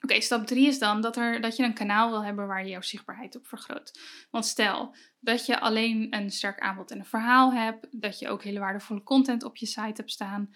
[0.00, 2.70] Oké, stap 3 is dan dat, er, dat je een kanaal wil hebben waar je
[2.70, 3.98] jouw zichtbaarheid op vergroot.
[4.30, 8.42] Want stel dat je alleen een sterk aanbod en een verhaal hebt, dat je ook
[8.42, 10.54] hele waardevolle content op je site hebt staan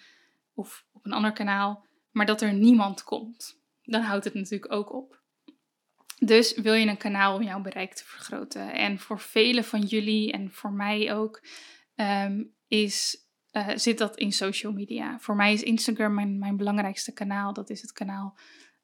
[0.55, 1.86] of op een ander kanaal,
[2.17, 5.23] maar dat er niemand komt, dan houdt het natuurlijk ook op.
[6.19, 8.73] Dus wil je een kanaal om jouw bereik te vergroten.
[8.73, 11.43] En voor velen van jullie en voor mij ook
[11.95, 15.19] ehm, is, uh, zit dat in social media.
[15.19, 17.53] Voor mij is Instagram mijn, mijn belangrijkste kanaal.
[17.53, 18.39] Dat is het kanaal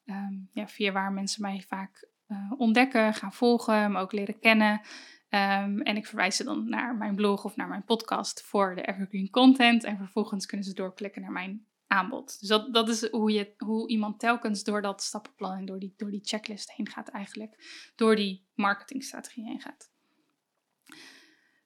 [0.05, 4.81] um, ja, via waar mensen mij vaak uh, ontdekken, gaan volgen, me ook leren kennen.
[5.29, 8.81] Um, en ik verwijs ze dan naar mijn blog of naar mijn podcast voor de
[8.81, 9.83] evergreen content.
[9.83, 12.39] En vervolgens kunnen ze doorklikken naar mijn aanbod.
[12.39, 15.93] Dus dat, dat is hoe, je, hoe iemand telkens door dat stappenplan en door die,
[15.97, 17.91] door die checklist heen gaat eigenlijk.
[17.95, 19.91] Door die marketingstrategie heen gaat.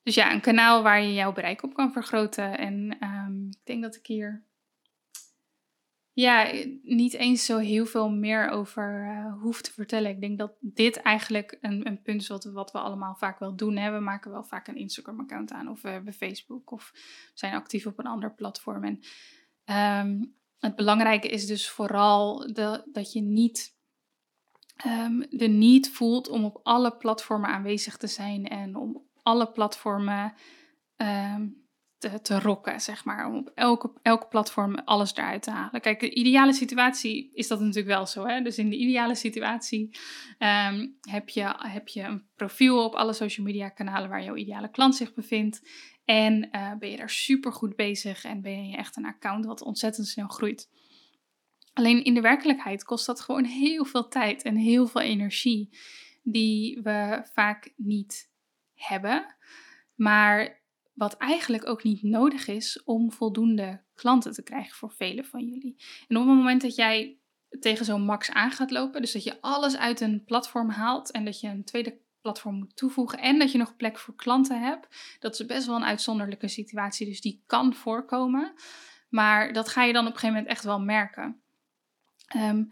[0.03, 2.57] Dus ja, een kanaal waar je jouw bereik op kan vergroten.
[2.57, 4.45] En um, ik denk dat ik hier
[6.13, 6.51] ja,
[6.83, 10.11] niet eens zo heel veel meer over uh, hoef te vertellen.
[10.11, 13.55] Ik denk dat dit eigenlijk een, een punt is wat, wat we allemaal vaak wel
[13.55, 13.77] doen.
[13.77, 13.91] Hè.
[13.91, 16.91] We maken wel vaak een Instagram-account aan of we hebben Facebook of
[17.33, 18.83] zijn actief op een ander platform.
[18.83, 18.99] En
[19.69, 23.75] Um, het belangrijke is dus vooral de, dat je niet
[24.85, 30.33] um, de niet voelt om op alle platformen aanwezig te zijn en om alle platformen
[30.97, 31.65] um,
[31.97, 33.27] te, te rocken, zeg maar.
[33.27, 35.81] Om op elke, elke platform alles eruit te halen.
[35.81, 38.25] Kijk, de ideale situatie is dat natuurlijk wel zo.
[38.25, 38.41] Hè?
[38.41, 39.97] Dus in de ideale situatie
[41.01, 44.95] heb, je, heb je een profiel op alle social media kanalen waar jouw ideale klant
[44.95, 45.61] zich bevindt.
[46.07, 49.61] En uh, ben je daar super goed bezig en ben je echt een account wat
[49.61, 50.69] ontzettend snel groeit.
[51.73, 55.77] Alleen in de werkelijkheid kost dat gewoon heel veel tijd en heel veel energie
[56.23, 58.29] die we vaak niet
[58.73, 59.35] hebben.
[59.95, 60.61] Maar
[60.93, 65.75] wat eigenlijk ook niet nodig is om voldoende klanten te krijgen voor velen van jullie.
[66.07, 67.17] En op het moment dat jij
[67.59, 71.25] tegen zo'n max aan gaat lopen, dus dat je alles uit een platform haalt en
[71.25, 75.17] dat je een tweede platform moet toevoegen en dat je nog plek voor klanten hebt,
[75.19, 78.53] dat is best wel een uitzonderlijke situatie, dus die kan voorkomen.
[79.09, 81.41] Maar dat ga je dan op een gegeven moment echt wel merken.
[82.35, 82.69] Um,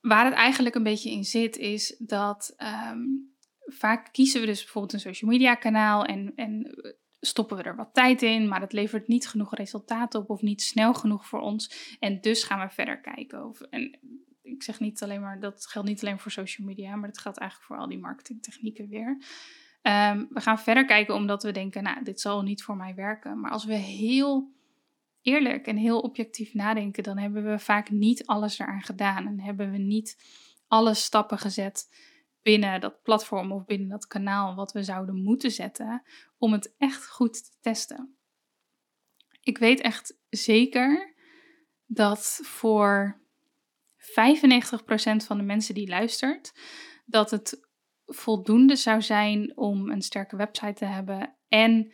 [0.00, 2.54] waar het eigenlijk een beetje in zit, is dat
[2.90, 6.78] um, vaak kiezen we dus bijvoorbeeld een social media kanaal en, en
[7.20, 10.62] stoppen we er wat tijd in, maar het levert niet genoeg resultaten op of niet
[10.62, 11.96] snel genoeg voor ons.
[11.98, 13.48] En dus gaan we verder kijken.
[13.48, 13.98] Of, en
[14.44, 17.38] ik zeg niet alleen maar, dat geldt niet alleen voor social media, maar dat geldt
[17.38, 19.08] eigenlijk voor al die marketingtechnieken weer.
[19.82, 23.40] Um, we gaan verder kijken omdat we denken, nou, dit zal niet voor mij werken.
[23.40, 24.52] Maar als we heel
[25.22, 29.70] eerlijk en heel objectief nadenken, dan hebben we vaak niet alles eraan gedaan en hebben
[29.70, 30.18] we niet
[30.66, 31.88] alle stappen gezet
[32.42, 36.02] binnen dat platform of binnen dat kanaal wat we zouden moeten zetten
[36.38, 38.16] om het echt goed te testen.
[39.40, 41.14] Ik weet echt zeker
[41.86, 43.22] dat voor
[44.10, 46.52] 95% van de mensen die luistert,
[47.04, 47.68] dat het
[48.06, 51.92] voldoende zou zijn om een sterke website te hebben en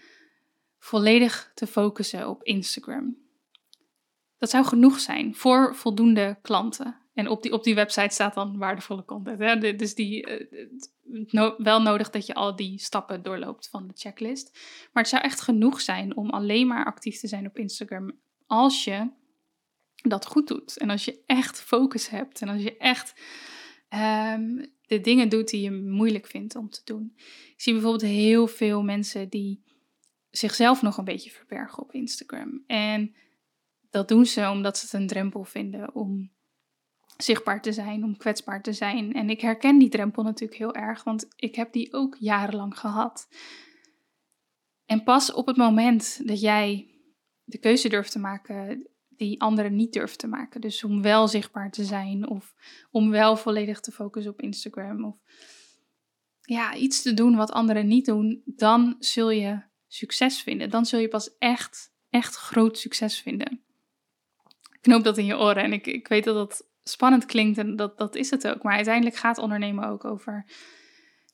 [0.79, 3.17] volledig te focussen op Instagram.
[4.39, 7.01] Dat zou genoeg zijn voor voldoende klanten.
[7.15, 9.39] En op die, op die website staat dan waardevolle content.
[9.39, 9.77] Hè?
[9.77, 10.47] Dus die,
[11.31, 14.59] uh, wel nodig dat je al die stappen doorloopt van de checklist.
[14.93, 18.13] Maar het zou echt genoeg zijn om alleen maar actief te zijn op Instagram
[18.47, 19.11] als je
[20.03, 20.79] dat goed doet.
[20.79, 23.21] En als je echt focus hebt en als je echt
[24.35, 27.13] um, de dingen doet die je moeilijk vindt om te doen.
[27.55, 29.63] Ik zie bijvoorbeeld heel veel mensen die
[30.31, 32.65] zichzelf nog een beetje verbergen op Instagram.
[32.67, 33.15] En
[33.91, 36.31] dat doen ze omdat ze het een drempel vinden om
[37.17, 39.13] zichtbaar te zijn, om kwetsbaar te zijn.
[39.13, 43.29] En ik herken die drempel natuurlijk heel erg, want ik heb die ook jarenlang gehad.
[44.87, 46.95] En pas op het moment dat jij
[47.45, 48.89] de keuze durft te maken
[49.21, 50.61] die anderen niet durven te maken.
[50.61, 52.55] Dus om wel zichtbaar te zijn of
[52.91, 55.17] om wel volledig te focussen op Instagram of
[56.41, 60.71] ja, iets te doen wat anderen niet doen, dan zul je succes vinden.
[60.71, 63.61] Dan zul je pas echt, echt groot succes vinden.
[64.81, 67.99] Knoop dat in je oren en ik, ik weet dat dat spannend klinkt en dat,
[67.99, 68.63] dat is het ook.
[68.63, 70.47] Maar uiteindelijk gaat ondernemen ook over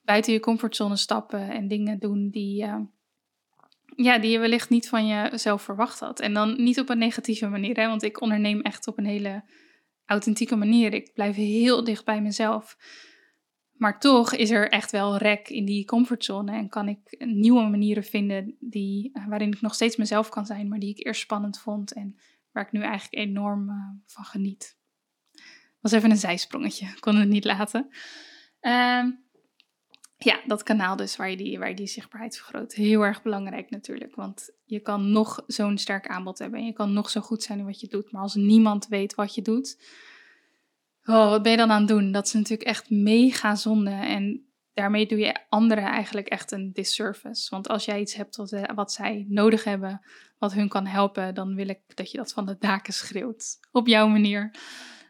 [0.02, 2.80] buiten je comfortzone stappen en dingen doen die, uh,
[3.96, 6.20] ja, die je wellicht niet van jezelf verwacht had.
[6.20, 9.44] En dan niet op een negatieve manier, hè, want ik onderneem echt op een hele
[10.04, 10.94] authentieke manier.
[10.94, 12.76] Ik blijf heel dicht bij mezelf.
[13.72, 18.04] Maar toch is er echt wel rek in die comfortzone en kan ik nieuwe manieren
[18.04, 21.58] vinden die, eh, waarin ik nog steeds mezelf kan zijn, maar die ik eerst spannend
[21.58, 22.18] vond en
[22.52, 24.78] waar ik nu eigenlijk enorm uh, van geniet.
[25.80, 27.88] Was even een zijsprongetje, kon het niet laten.
[28.60, 29.04] Uh,
[30.18, 32.72] ja, dat kanaal dus waar je, die, waar die zichtbaarheid vergroot.
[32.72, 34.14] Heel erg belangrijk natuurlijk.
[34.14, 36.58] Want je kan nog zo'n sterk aanbod hebben.
[36.58, 38.12] En je kan nog zo goed zijn in wat je doet.
[38.12, 39.80] Maar als niemand weet wat je doet.
[41.04, 42.12] Oh, wat ben je dan aan het doen?
[42.12, 43.90] Dat is natuurlijk echt mega zonde.
[43.90, 47.50] En daarmee doe je anderen eigenlijk echt een disservice.
[47.50, 50.00] Want als jij iets hebt wat, eh, wat zij nodig hebben.
[50.38, 51.34] Wat hun kan helpen.
[51.34, 53.58] Dan wil ik dat je dat van de daken schreeuwt.
[53.72, 54.54] Op jouw manier.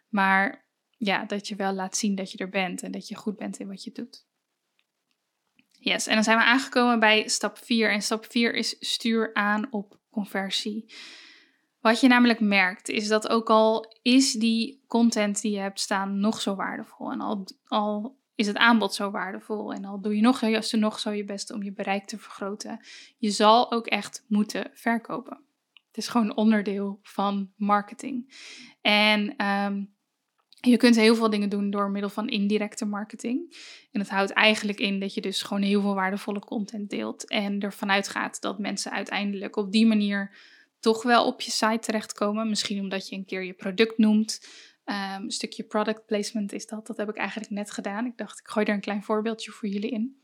[0.08, 0.66] Maar
[0.96, 2.82] ja, dat je wel laat zien dat je er bent.
[2.82, 4.26] En dat je goed bent in wat je doet.
[5.88, 7.90] Yes, en dan zijn we aangekomen bij stap 4.
[7.90, 10.92] En stap 4 is stuur aan op conversie.
[11.80, 16.20] Wat je namelijk merkt, is dat ook al is die content die je hebt staan
[16.20, 17.12] nog zo waardevol.
[17.12, 19.72] En al, al is het aanbod zo waardevol.
[19.72, 20.40] En al doe je nog,
[20.72, 22.80] nog zo je best om je bereik te vergroten.
[23.18, 25.40] Je zal ook echt moeten verkopen.
[25.86, 28.34] Het is gewoon onderdeel van marketing.
[28.80, 29.95] En um,
[30.70, 33.56] je kunt heel veel dingen doen door middel van indirecte marketing.
[33.92, 37.28] En dat houdt eigenlijk in dat je dus gewoon heel veel waardevolle content deelt.
[37.28, 40.36] En ervan uitgaat dat mensen uiteindelijk op die manier
[40.80, 42.48] toch wel op je site terechtkomen.
[42.48, 44.48] Misschien omdat je een keer je product noemt.
[44.84, 46.86] Um, een stukje product placement is dat.
[46.86, 48.06] Dat heb ik eigenlijk net gedaan.
[48.06, 50.16] Ik dacht, ik gooi er een klein voorbeeldje voor jullie in.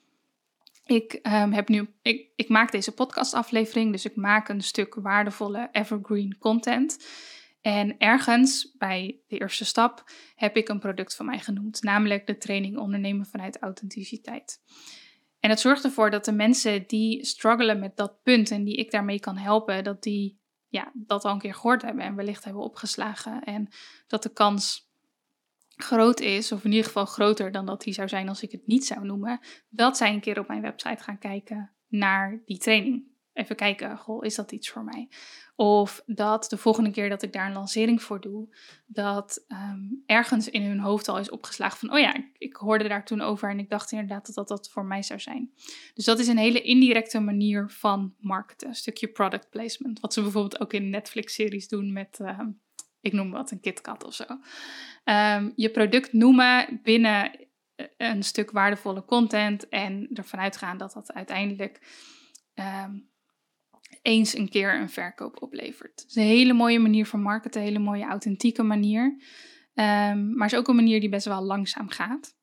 [0.86, 5.68] Ik, um, heb nu, ik, ik maak deze podcastaflevering, dus ik maak een stuk waardevolle
[5.72, 7.06] evergreen content.
[7.62, 12.38] En ergens bij de eerste stap heb ik een product van mij genoemd, namelijk de
[12.38, 14.60] training ondernemen vanuit authenticiteit.
[15.40, 18.90] En het zorgt ervoor dat de mensen die struggelen met dat punt en die ik
[18.90, 22.62] daarmee kan helpen, dat die ja, dat al een keer gehoord hebben en wellicht hebben
[22.62, 23.44] opgeslagen.
[23.44, 23.68] En
[24.06, 24.90] dat de kans
[25.76, 28.66] groot is, of in ieder geval groter dan dat die zou zijn als ik het
[28.66, 33.11] niet zou noemen, dat zij een keer op mijn website gaan kijken naar die training
[33.32, 35.08] even kijken, goh, is dat iets voor mij?
[35.56, 40.48] Of dat de volgende keer dat ik daar een lancering voor doe, dat ehm, ergens
[40.48, 43.50] in hun hoofd al is opgeslagen van, oh ja, ik, ik, hoorde daar toen over
[43.50, 45.52] en ik dacht inderdaad dat, dat dat voor mij zou zijn.
[45.94, 50.00] Dus dat is een hele indirecte manier van marketen, een stukje product placement.
[50.00, 52.50] Wat ze bijvoorbeeld ook in Netflix-series doen met, ehm,
[53.00, 54.24] ik noem wat, een KitKat of zo.
[55.04, 57.30] Ehm, je product noemen binnen
[57.74, 61.80] eh, een stuk waardevolle content en ervan uitgaan dat dat uiteindelijk
[64.02, 66.00] eens een keer een verkoop oplevert.
[66.00, 69.04] Het is een hele mooie manier van marketen, een hele mooie authentieke manier.
[69.74, 72.34] Um, maar is ook een manier die best wel langzaam gaat.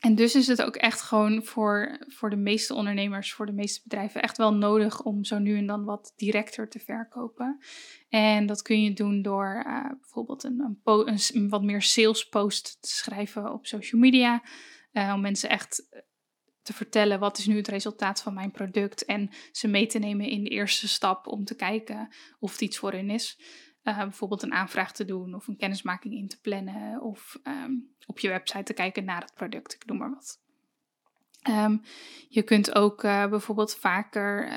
[0.00, 3.80] En dus is het ook echt gewoon voor, voor de meeste ondernemers, voor de meeste
[3.82, 7.58] bedrijven, echt wel nodig om zo nu en dan wat directer te verkopen.
[8.08, 12.88] En dat kun je doen door uh, bijvoorbeeld een, een, wat meer sales post te
[12.88, 14.42] schrijven op social media.
[14.92, 16.04] Uh, om mensen echt
[16.62, 20.26] te vertellen wat is nu het resultaat van mijn product en ze mee te nemen
[20.26, 22.08] in de eerste stap om te kijken
[22.38, 23.38] of het iets voor hen is.
[23.84, 28.18] Uh, bijvoorbeeld een aanvraag te doen of een kennismaking in te plannen of um, op
[28.18, 30.40] je website te kijken naar het product, ik noem maar wat.
[31.48, 31.82] Um,
[32.28, 34.48] je kunt ook uh, bijvoorbeeld vaker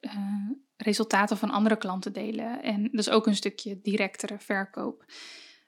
[0.00, 5.04] uh, resultaten van andere klanten delen en is ook een stukje directere verkoop.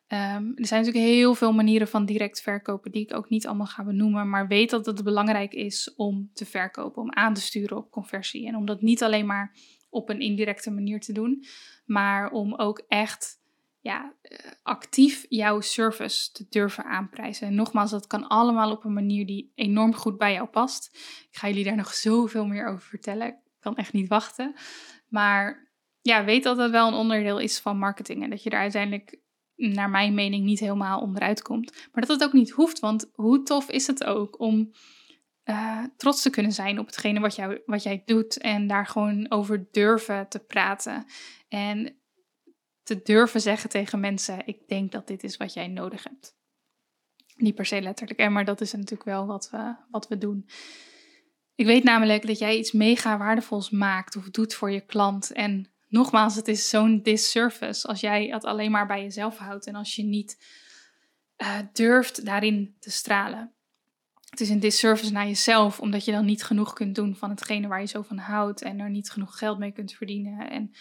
[0.08, 3.66] Ehm, er zijn natuurlijk heel veel manieren van direct verkopen die ik ook niet allemaal
[3.66, 4.28] ga benoemen.
[4.28, 8.46] Maar weet dat het belangrijk is om te verkopen, om aan te sturen op conversie.
[8.46, 9.56] En om dat niet alleen maar
[9.90, 11.44] op een indirecte manier te doen,
[11.84, 13.38] maar om ook echt
[13.80, 17.46] ja, eh, actief jouw service te durven aanprijzen.
[17.46, 20.90] En nogmaals, dat kan allemaal op een manier die enorm goed bij jou past.
[21.30, 23.26] Ik ga jullie daar nog zoveel meer over vertellen.
[23.26, 24.54] Ik kan echt niet wachten.
[25.08, 25.70] Maar
[26.02, 28.22] ja, weet dat dat wel een onderdeel is van marketing.
[28.22, 29.18] En dat je er uiteindelijk,
[29.58, 31.72] naar mijn mening, niet helemaal onderuit komt.
[31.92, 32.78] Maar dat het ook niet hoeft.
[32.78, 34.70] Want hoe tof is het ook om
[35.44, 38.38] uh, trots te kunnen zijn op hetgene wat, jou, wat jij doet.
[38.38, 41.04] En daar gewoon over durven te praten.
[41.48, 41.96] En
[42.82, 46.36] te durven zeggen tegen mensen: Ik denk dat dit is wat jij nodig hebt.
[47.36, 50.48] Niet per se letterlijk, maar dat is natuurlijk wel wat we, wat we doen.
[51.54, 55.32] Ik weet namelijk dat jij iets mega waardevols maakt of doet voor je klant.
[55.32, 59.74] En nogmaals, het is zo'n disservice als jij het alleen maar bij jezelf houdt en
[59.74, 60.38] als je niet
[61.38, 63.52] uh, durft daarin te stralen.
[64.30, 67.68] Het is een disservice naar jezelf, omdat je dan niet genoeg kunt doen van hetgene
[67.68, 70.50] waar je zo van houdt en er niet genoeg geld mee kunt verdienen.
[70.50, 70.72] En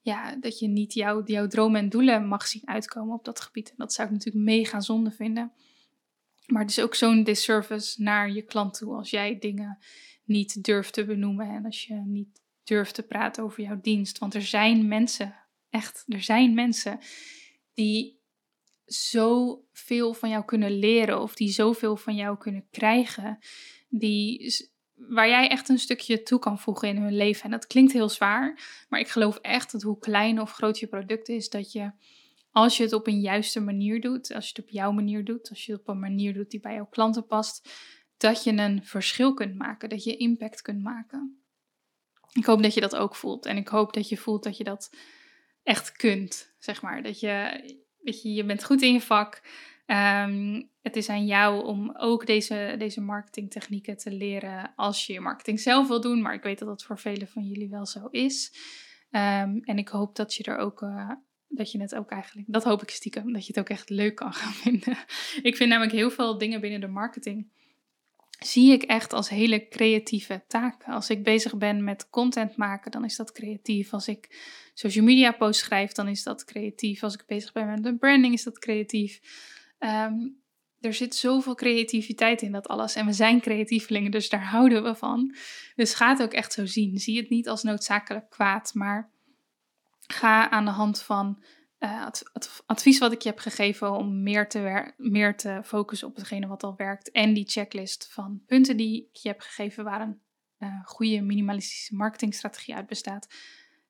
[0.00, 3.68] ja, dat je niet jouw, jouw dromen en doelen mag zien uitkomen op dat gebied.
[3.70, 5.52] En dat zou ik natuurlijk mega zonde vinden.
[6.46, 9.78] Maar het is ook zo'n disservice naar je klant toe als jij dingen
[10.24, 14.18] niet durft te benoemen en als je niet durft te praten over jouw dienst.
[14.18, 15.34] Want er zijn mensen,
[15.70, 16.98] echt, er zijn mensen
[17.74, 18.22] die
[18.84, 23.38] zoveel van jou kunnen leren of die zoveel van jou kunnen krijgen,
[23.88, 24.54] die
[24.94, 27.44] waar jij echt een stukje toe kan voegen in hun leven.
[27.44, 30.86] En dat klinkt heel zwaar, maar ik geloof echt dat hoe klein of groot je
[30.86, 31.92] product is, dat je
[32.50, 35.50] als je het op een juiste manier doet, als je het op jouw manier doet,
[35.50, 37.68] als je het op een manier doet die bij jouw klanten past,
[38.16, 41.43] dat je een verschil kunt maken, dat je impact kunt maken.
[42.34, 44.64] Ik hoop dat je dat ook voelt en ik hoop dat je voelt dat je
[44.64, 44.90] dat
[45.62, 47.02] echt kunt, zeg maar.
[47.02, 47.60] Dat je,
[48.02, 49.42] dat je, je bent goed in je vak.
[49.86, 55.20] Um, het is aan jou om ook deze, deze marketingtechnieken te leren als je je
[55.20, 56.22] marketing zelf wil doen.
[56.22, 58.52] Maar ik weet dat dat voor velen van jullie wel zo is.
[59.10, 60.82] Um, en ik hoop dat je er ook.
[60.82, 61.10] Uh,
[61.48, 64.14] dat je het ook eigenlijk, dat hoop ik stiekem, dat je het ook echt leuk
[64.14, 64.96] kan gaan vinden.
[65.42, 67.50] Ik vind namelijk heel veel dingen binnen de marketing,
[68.38, 70.92] zie ik echt als hele creatieve taken.
[70.92, 73.92] Als ik bezig ben met content maken, dan is dat creatief.
[73.92, 74.28] Als ik
[74.74, 77.02] social media posts schrijf, dan is dat creatief.
[77.02, 79.20] Als ik bezig ben met de branding, is dat creatief.
[79.78, 80.42] Um,
[80.80, 82.94] er zit zoveel creativiteit in dat alles.
[82.94, 85.34] En we zijn creatievelingen, dus daar houden we van.
[85.74, 86.98] Dus ga het ook echt zo zien.
[86.98, 89.10] Zie het niet als noodzakelijk kwaad, maar
[90.06, 91.42] ga aan de hand van
[91.86, 96.46] het advies wat ik je heb gegeven om meer te, meer te focussen op hetgene
[96.46, 97.10] wat al werkt.
[97.10, 100.20] En die checklist van punten die ik je heb gegeven waar een
[100.58, 103.28] uh, goede minimalistische marketingstrategie uit bestaat.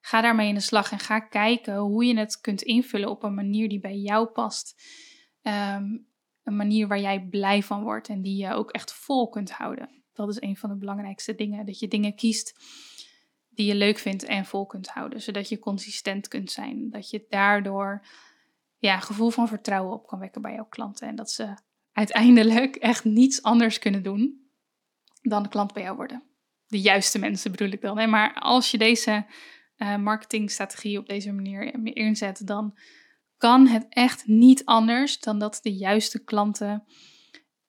[0.01, 3.35] Ga daarmee in de slag en ga kijken hoe je het kunt invullen op een
[3.35, 4.83] manier die bij jou past.
[5.43, 6.07] Um,
[6.43, 10.03] een manier waar jij blij van wordt en die je ook echt vol kunt houden.
[10.13, 11.67] Dat is een van de belangrijkste dingen.
[11.67, 12.55] Dat je dingen kiest
[13.55, 15.23] die je leuk vindt en vol kunt houden.
[15.23, 16.91] Zodat je consistent kunt zijn.
[16.91, 18.07] Dat je daardoor
[18.79, 21.09] ja, gevoel van vertrouwen op kan wekken bij jouw klanten.
[21.09, 21.55] En dat ze
[21.93, 24.49] uiteindelijk echt niets anders kunnen doen
[25.23, 26.23] dan de klant bij jou worden.
[26.67, 27.99] De juiste mensen bedoel ik dan.
[27.99, 28.07] Hè?
[28.07, 29.27] Maar als je deze
[29.77, 32.79] uh, marketingstrategie op deze manier inzet, dan
[33.37, 36.85] kan het echt niet anders dan dat de juiste klanten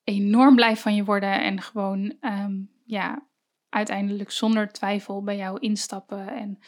[0.04, 3.26] enorm blij van je worden en gewoon ehm, ja,
[3.76, 6.58] uiteindelijk zonder twijfel bij jou instappen en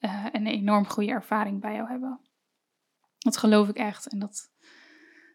[0.00, 2.20] uh, een enorm goede ervaring bij jou hebben.
[3.18, 4.50] Dat geloof ik echt en dat,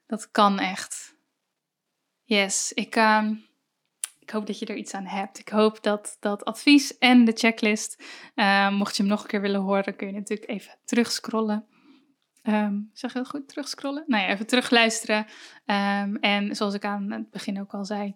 [0.06, 1.18] dat kan echt.
[2.24, 3.30] Yes, ik, uh,
[4.20, 5.40] ik hoop dat je er iets aan hebt.
[5.40, 8.04] Ik hoop dat dat advies en de checklist,
[8.36, 11.68] uh, mocht je hem nog een keer willen horen, kun je natuurlijk even terugscrollen.
[12.44, 13.48] Um, zeg dat goed?
[13.48, 14.04] Terugscrollen?
[14.08, 15.26] Nou ja, even terugluisteren.
[15.66, 18.16] Um, en zoals ik aan het begin ook al zei,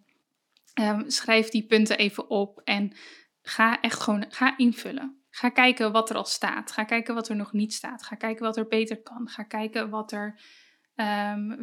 [0.74, 2.94] um, schrijf die punten even op en
[3.42, 5.22] ga echt gewoon ga invullen.
[5.30, 6.72] Ga kijken wat er al staat.
[6.72, 8.04] Ga kijken wat er nog niet staat.
[8.04, 9.30] Ga kijken wat er beter kan.
[9.30, 10.40] Ga kijken wat er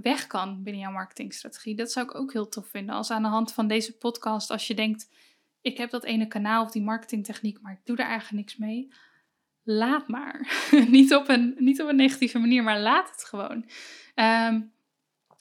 [0.03, 1.77] weg kan binnen jouw marketingstrategie.
[1.77, 2.95] Dat zou ik ook heel tof vinden.
[2.95, 5.09] Als aan de hand van deze podcast, als je denkt,
[5.61, 8.93] ik heb dat ene kanaal of die marketingtechniek, maar ik doe er eigenlijk niks mee
[9.63, 10.53] laat maar.
[10.89, 13.57] niet, op een, niet op een negatieve manier, maar laat het gewoon.
[13.57, 13.65] Um,
[14.15, 14.61] ehm,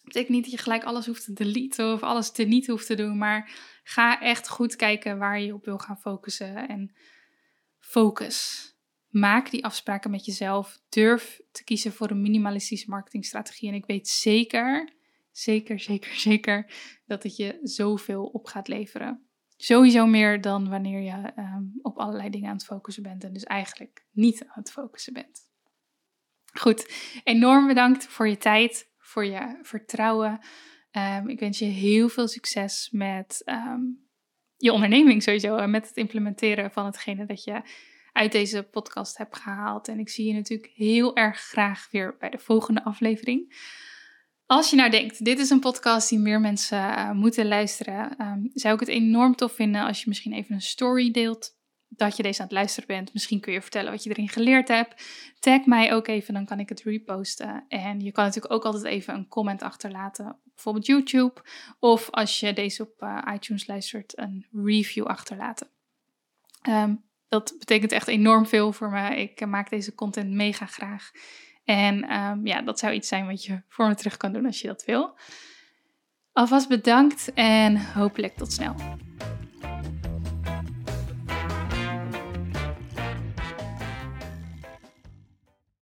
[0.10, 2.96] betekent niet dat je gelijk alles hoeft te deleten of alles te niet hoeft te
[2.96, 3.52] doen, maar
[3.84, 6.96] ga echt goed kijken waar je op wil gaan focussen en
[7.80, 8.68] focus.
[9.10, 10.80] Maak die afspraken met jezelf.
[10.90, 13.70] Durf te kiezen voor een minimalistische marketingstrategie.
[13.70, 14.94] En ik weet zeker,
[15.32, 16.74] zeker, zeker, zeker
[17.06, 19.24] dat het je zoveel op gaat leveren.
[19.58, 23.44] Sowieso meer dan wanneer je ehm, op allerlei dingen aan het focussen bent en dus
[23.44, 25.48] eigenlijk niet aan het focussen bent.
[26.54, 26.94] Goed,
[27.24, 30.40] enorm bedankt voor je tijd, voor je vertrouwen.
[30.92, 33.82] Ehm, ik wens je heel veel succes met ehm,
[34.58, 37.62] je onderneming sowieso en met het implementeren van hetgene dat je
[38.12, 39.88] uit deze podcast hebt gehaald.
[39.88, 43.68] En ik zie je natuurlijk heel erg graag weer bij de volgende aflevering.
[44.46, 48.50] Als je nou denkt, dit is een podcast die meer mensen uh, moeten luisteren, um,
[48.54, 51.59] zou ik het enorm tof vinden als je misschien even een story deelt
[51.90, 53.14] dat je deze aan het luisteren bent.
[53.14, 55.04] Misschien kun je vertellen wat je erin geleerd hebt.
[55.40, 57.66] Tag mij ook even, dan kan ik het reposten.
[57.68, 61.42] En je kan natuurlijk ook altijd even een comment achterlaten, bijvoorbeeld YouTube.
[61.80, 65.68] Of als je deze op uh, iTunes luistert, een review achterlaten.
[66.70, 69.16] Um, dat betekent echt enorm veel voor me.
[69.16, 71.12] Ik maak deze content mega graag.
[71.64, 74.62] En um, ja, dat zou iets zijn wat je voor me terug kan doen als
[74.62, 75.18] je dat wil.
[76.34, 78.76] Alvast bedankt en hopelijk tot snel.